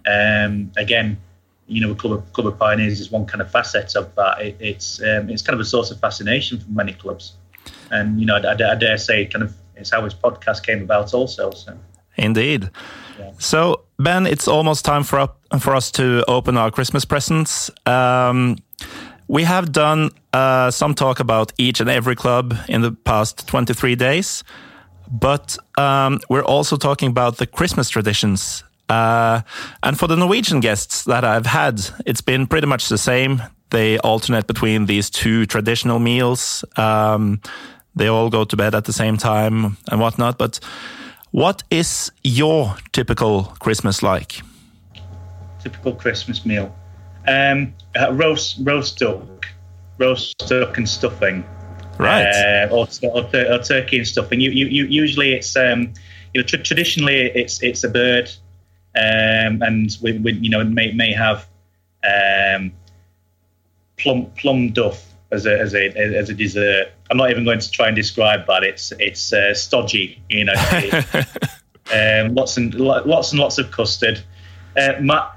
um, 0.06 0.72
again, 0.76 1.18
you 1.66 1.80
know, 1.80 1.94
Club 1.94 2.18
of, 2.18 2.32
Club 2.32 2.46
of 2.46 2.58
Pioneers 2.58 3.00
is 3.00 3.10
one 3.10 3.26
kind 3.26 3.40
of 3.40 3.50
facet 3.50 3.94
of 3.96 4.14
that. 4.16 4.40
It, 4.40 4.56
it's 4.60 5.00
um, 5.02 5.30
it's 5.30 5.42
kind 5.42 5.54
of 5.54 5.60
a 5.60 5.64
source 5.64 5.90
of 5.90 6.00
fascination 6.00 6.58
for 6.58 6.70
many 6.70 6.92
clubs, 6.92 7.34
and 7.90 8.18
you 8.20 8.26
know, 8.26 8.36
I, 8.36 8.40
I, 8.40 8.72
I, 8.72 8.74
dare 8.74 8.98
say, 8.98 9.26
kind 9.26 9.44
of 9.44 9.54
it's 9.76 9.90
how 9.90 10.02
his 10.04 10.14
podcast 10.14 10.64
came 10.64 10.82
about, 10.82 11.14
also. 11.14 11.50
So. 11.52 11.78
Indeed. 12.16 12.70
Yeah. 13.18 13.32
So 13.38 13.84
Ben, 13.98 14.26
it's 14.26 14.48
almost 14.48 14.84
time 14.84 15.04
for 15.04 15.20
up, 15.20 15.40
for 15.60 15.74
us 15.74 15.90
to 15.92 16.24
open 16.28 16.56
our 16.56 16.70
Christmas 16.70 17.04
presents. 17.04 17.70
Um, 17.86 18.56
we 19.30 19.44
have 19.44 19.70
done 19.70 20.10
uh, 20.32 20.72
some 20.72 20.92
talk 20.92 21.20
about 21.20 21.52
each 21.56 21.80
and 21.80 21.88
every 21.88 22.16
club 22.16 22.52
in 22.68 22.80
the 22.80 22.90
past 22.90 23.46
23 23.46 23.94
days, 23.94 24.42
but 25.08 25.56
um, 25.78 26.18
we're 26.28 26.42
also 26.42 26.76
talking 26.76 27.08
about 27.08 27.36
the 27.36 27.46
Christmas 27.46 27.88
traditions. 27.88 28.64
Uh, 28.88 29.42
and 29.84 29.96
for 29.96 30.08
the 30.08 30.16
Norwegian 30.16 30.58
guests 30.58 31.04
that 31.04 31.22
I've 31.24 31.46
had, 31.46 31.80
it's 32.06 32.20
been 32.20 32.48
pretty 32.48 32.66
much 32.66 32.88
the 32.88 32.98
same. 32.98 33.40
They 33.70 33.98
alternate 34.00 34.48
between 34.48 34.86
these 34.86 35.08
two 35.08 35.46
traditional 35.46 36.00
meals. 36.00 36.64
Um, 36.76 37.40
they 37.94 38.08
all 38.08 38.30
go 38.30 38.42
to 38.42 38.56
bed 38.56 38.74
at 38.74 38.84
the 38.86 38.92
same 38.92 39.16
time 39.16 39.76
and 39.92 40.00
whatnot. 40.00 40.38
But 40.38 40.58
what 41.30 41.62
is 41.70 42.10
your 42.24 42.74
typical 42.90 43.44
Christmas 43.60 44.02
like? 44.02 44.40
Typical 45.62 45.94
Christmas 45.94 46.44
meal. 46.44 46.74
Um, 47.30 47.74
uh, 47.94 48.12
roast 48.12 48.56
roast 48.62 48.98
duck, 48.98 49.46
roast 49.98 50.36
duck 50.48 50.76
and 50.78 50.88
stuffing, 50.88 51.44
right? 51.96 52.26
Uh, 52.26 52.68
or, 52.72 52.88
or, 53.04 53.22
or, 53.22 53.58
turkey 53.58 53.98
and 53.98 54.06
stuffing. 54.06 54.40
You, 54.40 54.50
you, 54.50 54.66
you 54.66 54.84
usually 54.86 55.34
it's 55.34 55.54
um, 55.56 55.92
you 56.34 56.40
know 56.40 56.46
tr- 56.46 56.56
traditionally 56.56 57.30
it's 57.34 57.62
it's 57.62 57.84
a 57.84 57.88
bird, 57.88 58.32
um, 58.96 59.62
and 59.62 59.96
we, 60.02 60.18
we 60.18 60.32
you 60.32 60.50
know 60.50 60.64
may 60.64 60.90
may 60.90 61.12
have 61.12 61.46
um, 62.02 62.72
plum 63.96 64.26
plum 64.36 64.72
duff 64.72 65.06
as 65.30 65.46
a 65.46 65.56
as 65.56 65.72
a 65.72 65.86
as 65.96 66.30
a 66.30 66.34
dessert. 66.34 66.88
I'm 67.10 67.16
not 67.16 67.30
even 67.30 67.44
going 67.44 67.60
to 67.60 67.70
try 67.70 67.86
and 67.86 67.94
describe 67.94 68.48
that. 68.48 68.64
It's 68.64 68.92
it's 68.98 69.32
uh, 69.32 69.54
stodgy, 69.54 70.20
you 70.28 70.46
know. 70.46 70.54
um, 71.94 72.34
lots 72.34 72.56
and 72.56 72.74
lots 72.74 73.30
and 73.30 73.40
lots 73.40 73.58
of 73.58 73.70
custard. 73.70 74.20
Uh, 74.76 74.94
my, 75.00 75.28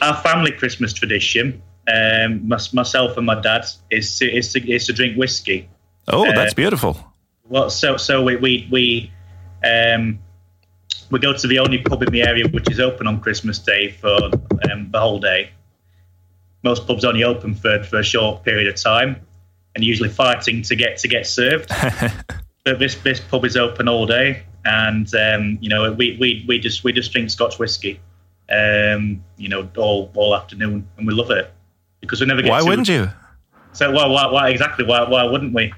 our 0.00 0.16
family 0.22 0.52
Christmas 0.52 0.92
tradition, 0.92 1.62
um, 1.92 2.48
myself 2.48 3.16
and 3.16 3.26
my 3.26 3.40
dad, 3.40 3.64
is 3.90 4.18
to, 4.18 4.36
is 4.36 4.52
to, 4.52 4.70
is 4.70 4.86
to 4.86 4.92
drink 4.92 5.16
whiskey. 5.16 5.68
Oh, 6.08 6.24
that's 6.32 6.52
uh, 6.52 6.56
beautiful. 6.56 6.98
Well, 7.48 7.70
so 7.70 7.96
so 7.96 8.22
we 8.22 8.36
we 8.36 8.68
we, 8.70 9.12
um, 9.64 10.18
we 11.10 11.18
go 11.18 11.32
to 11.32 11.46
the 11.46 11.58
only 11.58 11.78
pub 11.78 12.02
in 12.02 12.10
the 12.10 12.22
area 12.22 12.48
which 12.48 12.70
is 12.70 12.80
open 12.80 13.06
on 13.06 13.20
Christmas 13.20 13.58
Day 13.58 13.90
for 13.90 14.30
um, 14.70 14.90
the 14.90 15.00
whole 15.00 15.20
day. 15.20 15.50
Most 16.62 16.86
pubs 16.86 17.04
only 17.04 17.24
open 17.24 17.54
for 17.54 17.82
for 17.84 18.00
a 18.00 18.04
short 18.04 18.44
period 18.44 18.68
of 18.68 18.80
time, 18.80 19.16
and 19.74 19.84
usually 19.84 20.08
fighting 20.08 20.62
to 20.62 20.76
get 20.76 20.98
to 20.98 21.08
get 21.08 21.26
served. 21.26 21.68
but 22.64 22.78
this 22.78 22.94
this 22.96 23.20
pub 23.20 23.44
is 23.44 23.56
open 23.56 23.88
all 23.88 24.06
day, 24.06 24.44
and 24.64 25.14
um, 25.14 25.58
you 25.60 25.68
know 25.68 25.92
we, 25.92 26.16
we 26.18 26.44
we 26.48 26.58
just 26.58 26.84
we 26.84 26.92
just 26.92 27.12
drink 27.12 27.30
Scotch 27.30 27.58
whiskey 27.58 28.00
um, 28.50 29.24
you 29.36 29.48
know, 29.48 29.68
all 29.76 30.10
all 30.14 30.34
afternoon, 30.34 30.88
and 30.96 31.06
we 31.06 31.14
love 31.14 31.30
it 31.30 31.52
because 32.00 32.20
we 32.20 32.26
never 32.26 32.42
get. 32.42 32.50
Why 32.50 32.62
wouldn't 32.62 32.88
you? 32.88 33.10
So, 33.72 33.90
well, 33.90 34.10
why, 34.10 34.26
why 34.30 34.48
exactly? 34.50 34.84
Why, 34.84 35.08
why 35.08 35.24
wouldn't 35.24 35.52
we? 35.52 35.72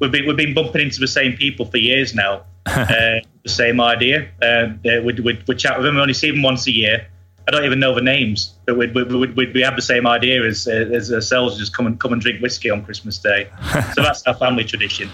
We've 0.00 0.12
been 0.12 0.26
we've 0.26 0.36
been 0.36 0.54
bumping 0.54 0.82
into 0.82 1.00
the 1.00 1.08
same 1.08 1.36
people 1.36 1.66
for 1.66 1.78
years 1.78 2.14
now. 2.14 2.44
uh, 2.66 3.20
the 3.42 3.48
same 3.48 3.80
idea. 3.80 4.28
Uh, 4.42 4.74
we'd, 5.02 5.20
we'd, 5.20 5.46
we'd 5.48 5.58
chat 5.58 5.78
with 5.78 5.86
them. 5.86 5.94
We 5.94 6.02
only 6.02 6.12
see 6.12 6.30
them 6.30 6.42
once 6.42 6.66
a 6.66 6.70
year. 6.70 7.06
I 7.46 7.50
don't 7.50 7.64
even 7.64 7.80
know 7.80 7.94
the 7.94 8.02
names, 8.02 8.54
but 8.66 8.76
we'd, 8.76 8.94
we'd, 8.94 9.10
we'd, 9.10 9.54
we 9.54 9.62
have 9.62 9.74
the 9.74 9.80
same 9.80 10.06
idea 10.06 10.44
as, 10.44 10.68
as 10.68 11.10
ourselves, 11.10 11.56
just 11.56 11.74
come 11.74 11.86
and 11.86 11.98
come 11.98 12.12
and 12.12 12.20
drink 12.20 12.42
whiskey 12.42 12.68
on 12.68 12.84
Christmas 12.84 13.16
Day. 13.16 13.48
so 13.94 14.02
that's 14.02 14.22
our 14.24 14.34
family 14.34 14.64
tradition. 14.64 15.08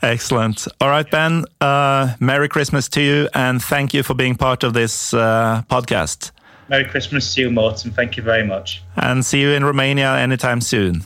Excellent. 0.00 0.68
All 0.80 0.88
right, 0.88 1.10
Ben. 1.10 1.44
Uh, 1.60 2.14
Merry 2.20 2.48
Christmas 2.48 2.88
to 2.90 3.02
you, 3.02 3.28
and 3.34 3.60
thank 3.60 3.94
you 3.94 4.04
for 4.04 4.14
being 4.14 4.36
part 4.36 4.62
of 4.62 4.74
this 4.74 5.12
uh, 5.12 5.62
podcast. 5.68 6.30
Merry 6.72 6.86
Christmas 6.86 7.34
to 7.34 7.42
you, 7.42 7.50
Morten. 7.50 7.90
Thank 7.90 8.16
you 8.16 8.22
very 8.22 8.46
much. 8.46 8.82
And 8.96 9.26
see 9.26 9.42
you 9.42 9.50
in 9.50 9.62
Romania 9.62 10.16
anytime 10.16 10.62
soon. 10.62 11.04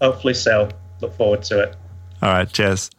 Hopefully 0.00 0.34
so. 0.34 0.68
Look 1.00 1.16
forward 1.16 1.42
to 1.42 1.58
it. 1.58 1.76
All 2.22 2.30
right. 2.30 2.48
Cheers. 2.48 2.90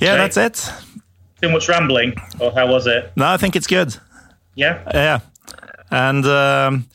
Yeah, 0.00 0.16
Great. 0.16 0.32
that's 0.32 0.36
it. 0.38 0.72
Too 1.42 1.50
much 1.50 1.68
rambling, 1.68 2.14
or 2.40 2.52
how 2.52 2.72
was 2.72 2.86
it? 2.86 3.12
No, 3.16 3.26
I 3.26 3.36
think 3.36 3.54
it's 3.54 3.66
good. 3.66 3.94
Yeah. 4.54 4.80
Yeah. 4.94 5.20
And 5.90 6.24
um, 6.24 6.86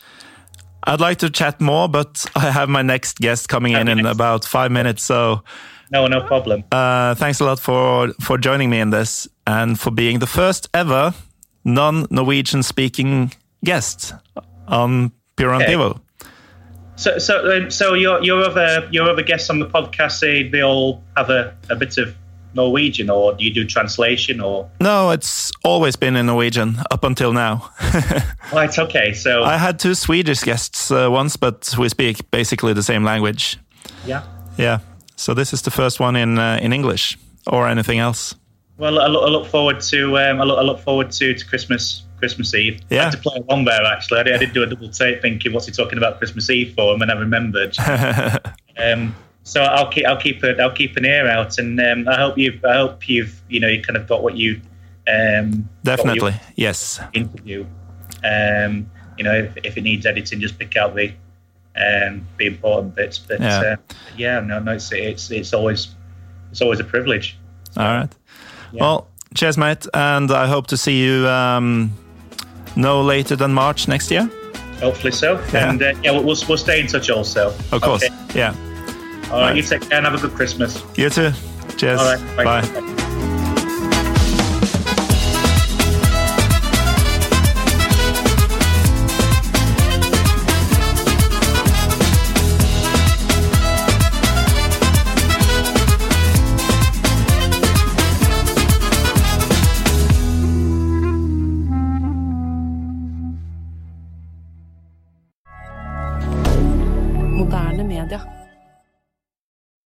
I'd 0.85 1.01
like 1.01 1.19
to 1.19 1.29
chat 1.29 1.61
more, 1.61 1.87
but 1.87 2.25
I 2.35 2.49
have 2.49 2.67
my 2.67 2.81
next 2.81 3.19
guest 3.19 3.47
coming 3.47 3.73
in 3.73 3.87
in 3.87 4.07
about 4.07 4.43
five 4.43 4.71
minutes. 4.71 5.03
So. 5.03 5.43
No, 5.91 6.07
no 6.07 6.21
problem. 6.21 6.63
Uh, 6.71 7.13
thanks 7.13 7.39
a 7.41 7.45
lot 7.45 7.59
for 7.59 8.07
for 8.21 8.39
joining 8.39 8.71
me 8.71 8.79
in 8.79 8.89
this 8.89 9.27
and 9.45 9.79
for 9.79 9.91
being 9.91 10.17
the 10.17 10.25
first 10.25 10.67
ever 10.73 11.13
non-Norwegian 11.63 12.63
speaking 12.63 13.31
guest 13.63 14.13
on 14.67 15.11
Pyro 15.35 15.61
okay. 15.61 15.73
Pivo. 15.73 15.99
So, 16.95 17.17
so, 17.17 17.51
um, 17.51 17.71
so 17.71 17.95
your 17.95 18.23
your 18.23 18.43
other 18.43 18.87
your 18.91 19.09
other 19.09 19.23
guests 19.23 19.49
on 19.49 19.59
the 19.59 19.65
podcast 19.65 20.13
say 20.13 20.47
they 20.47 20.61
all 20.61 21.03
have 21.17 21.29
a, 21.29 21.55
a 21.69 21.75
bit 21.75 21.97
of 21.97 22.15
Norwegian, 22.53 23.09
or 23.09 23.33
do 23.33 23.43
you 23.43 23.53
do 23.53 23.65
translation, 23.65 24.39
or? 24.39 24.69
No, 24.79 25.09
it's 25.09 25.51
always 25.63 25.95
been 25.95 26.15
in 26.15 26.27
Norwegian 26.27 26.77
up 26.91 27.03
until 27.03 27.33
now. 27.33 27.71
right. 28.53 28.77
Okay. 28.77 29.13
So 29.13 29.43
I 29.43 29.57
had 29.57 29.79
two 29.79 29.95
Swedish 29.95 30.41
guests 30.41 30.91
uh, 30.91 31.09
once, 31.09 31.35
but 31.35 31.75
we 31.77 31.89
speak 31.89 32.29
basically 32.31 32.73
the 32.73 32.83
same 32.83 33.03
language. 33.03 33.57
Yeah. 34.05 34.23
Yeah. 34.57 34.79
So 35.15 35.33
this 35.33 35.53
is 35.53 35.63
the 35.63 35.71
first 35.71 35.99
one 35.99 36.15
in 36.15 36.37
uh, 36.37 36.59
in 36.61 36.73
English 36.73 37.17
or 37.47 37.67
anything 37.67 37.99
else. 37.99 38.35
Well, 38.77 38.99
I 38.99 39.07
look, 39.07 39.23
I 39.23 39.29
look 39.29 39.47
forward 39.47 39.81
to 39.81 40.17
um, 40.17 40.41
I, 40.41 40.43
look, 40.43 40.57
I 40.57 40.61
look 40.61 40.79
forward 40.79 41.11
to, 41.11 41.33
to 41.33 41.45
Christmas 41.45 42.03
Christmas 42.17 42.53
Eve. 42.55 42.81
Yeah. 42.89 43.01
I 43.01 43.03
had 43.05 43.11
to 43.11 43.17
play 43.19 43.37
along 43.47 43.65
there 43.65 43.83
actually. 43.83 44.21
I 44.21 44.23
did, 44.23 44.35
I 44.35 44.37
did 44.37 44.53
do 44.53 44.63
a 44.63 44.65
double 44.65 44.89
take 44.89 45.21
thinking, 45.21 45.53
what's 45.53 45.65
he 45.65 45.71
talking 45.71 45.97
about 45.97 46.17
Christmas 46.17 46.49
Eve 46.49 46.73
for? 46.73 46.93
And 46.93 47.01
then 47.01 47.11
I 47.11 47.19
remembered. 47.19 47.77
um, 48.77 49.15
so 49.43 49.61
I'll 49.61 49.91
keep 49.91 50.05
I'll 50.05 50.19
keep 50.19 50.41
a, 50.43 50.59
I'll 50.61 50.71
keep 50.71 50.95
an 50.95 51.05
ear 51.05 51.27
out, 51.27 51.57
and 51.57 51.79
um, 51.79 52.07
I 52.07 52.15
hope 52.15 52.37
you've 52.37 52.63
I 52.63 52.75
hope 52.75 53.07
you've 53.07 53.41
you 53.49 53.59
know 53.59 53.67
you 53.67 53.81
kind 53.81 53.97
of 53.97 54.07
got 54.07 54.23
what 54.23 54.37
you 54.37 54.61
um, 55.07 55.69
definitely 55.83 56.31
you 56.31 56.37
yes 56.55 56.99
interview. 57.13 57.65
Um, 58.23 58.89
you 59.17 59.23
know, 59.25 59.33
if, 59.33 59.57
if, 59.65 59.77
it 59.77 59.81
needs 59.81 60.05
editing, 60.05 60.39
just 60.39 60.57
pick 60.57 60.77
out 60.77 60.95
the 60.95 61.13
um, 61.75 62.25
the 62.37 62.47
important 62.47 62.95
bits. 62.95 63.19
But 63.19 63.41
yeah, 63.41 63.59
uh, 63.59 63.75
yeah 64.15 64.39
no, 64.39 64.59
no, 64.59 64.71
it's, 64.73 64.91
it's 64.93 65.29
it's 65.29 65.53
always 65.53 65.93
it's 66.51 66.61
always 66.61 66.79
a 66.79 66.85
privilege. 66.85 67.37
All 67.75 67.83
right. 67.83 68.09
Yeah. 68.73 68.81
Well, 68.81 69.07
cheers, 69.35 69.57
mate, 69.57 69.85
and 69.93 70.31
I 70.31 70.47
hope 70.47 70.67
to 70.67 70.77
see 70.77 71.03
you 71.03 71.27
um, 71.27 71.93
no 72.75 73.01
later 73.01 73.35
than 73.35 73.53
March 73.53 73.87
next 73.87 74.11
year. 74.11 74.29
Hopefully 74.79 75.11
so. 75.11 75.39
Yeah. 75.53 75.69
And 75.69 75.81
uh, 75.81 75.93
yeah, 76.03 76.11
we'll, 76.11 76.23
we'll 76.23 76.57
stay 76.57 76.81
in 76.81 76.87
touch 76.87 77.09
also. 77.09 77.53
Of 77.71 77.81
course. 77.81 78.03
Okay. 78.03 78.15
Yeah. 78.35 78.55
All 79.31 79.39
right, 79.39 79.55
you 79.55 79.63
take 79.63 79.81
care 79.81 79.97
and 79.97 80.05
have 80.05 80.15
a 80.15 80.27
good 80.27 80.35
Christmas. 80.35 80.83
You 80.95 81.09
too. 81.09 81.31
Cheers. 81.77 81.99
All 81.99 82.05
right. 82.05 82.37
Bye. 82.37 82.61
bye. 82.61 82.89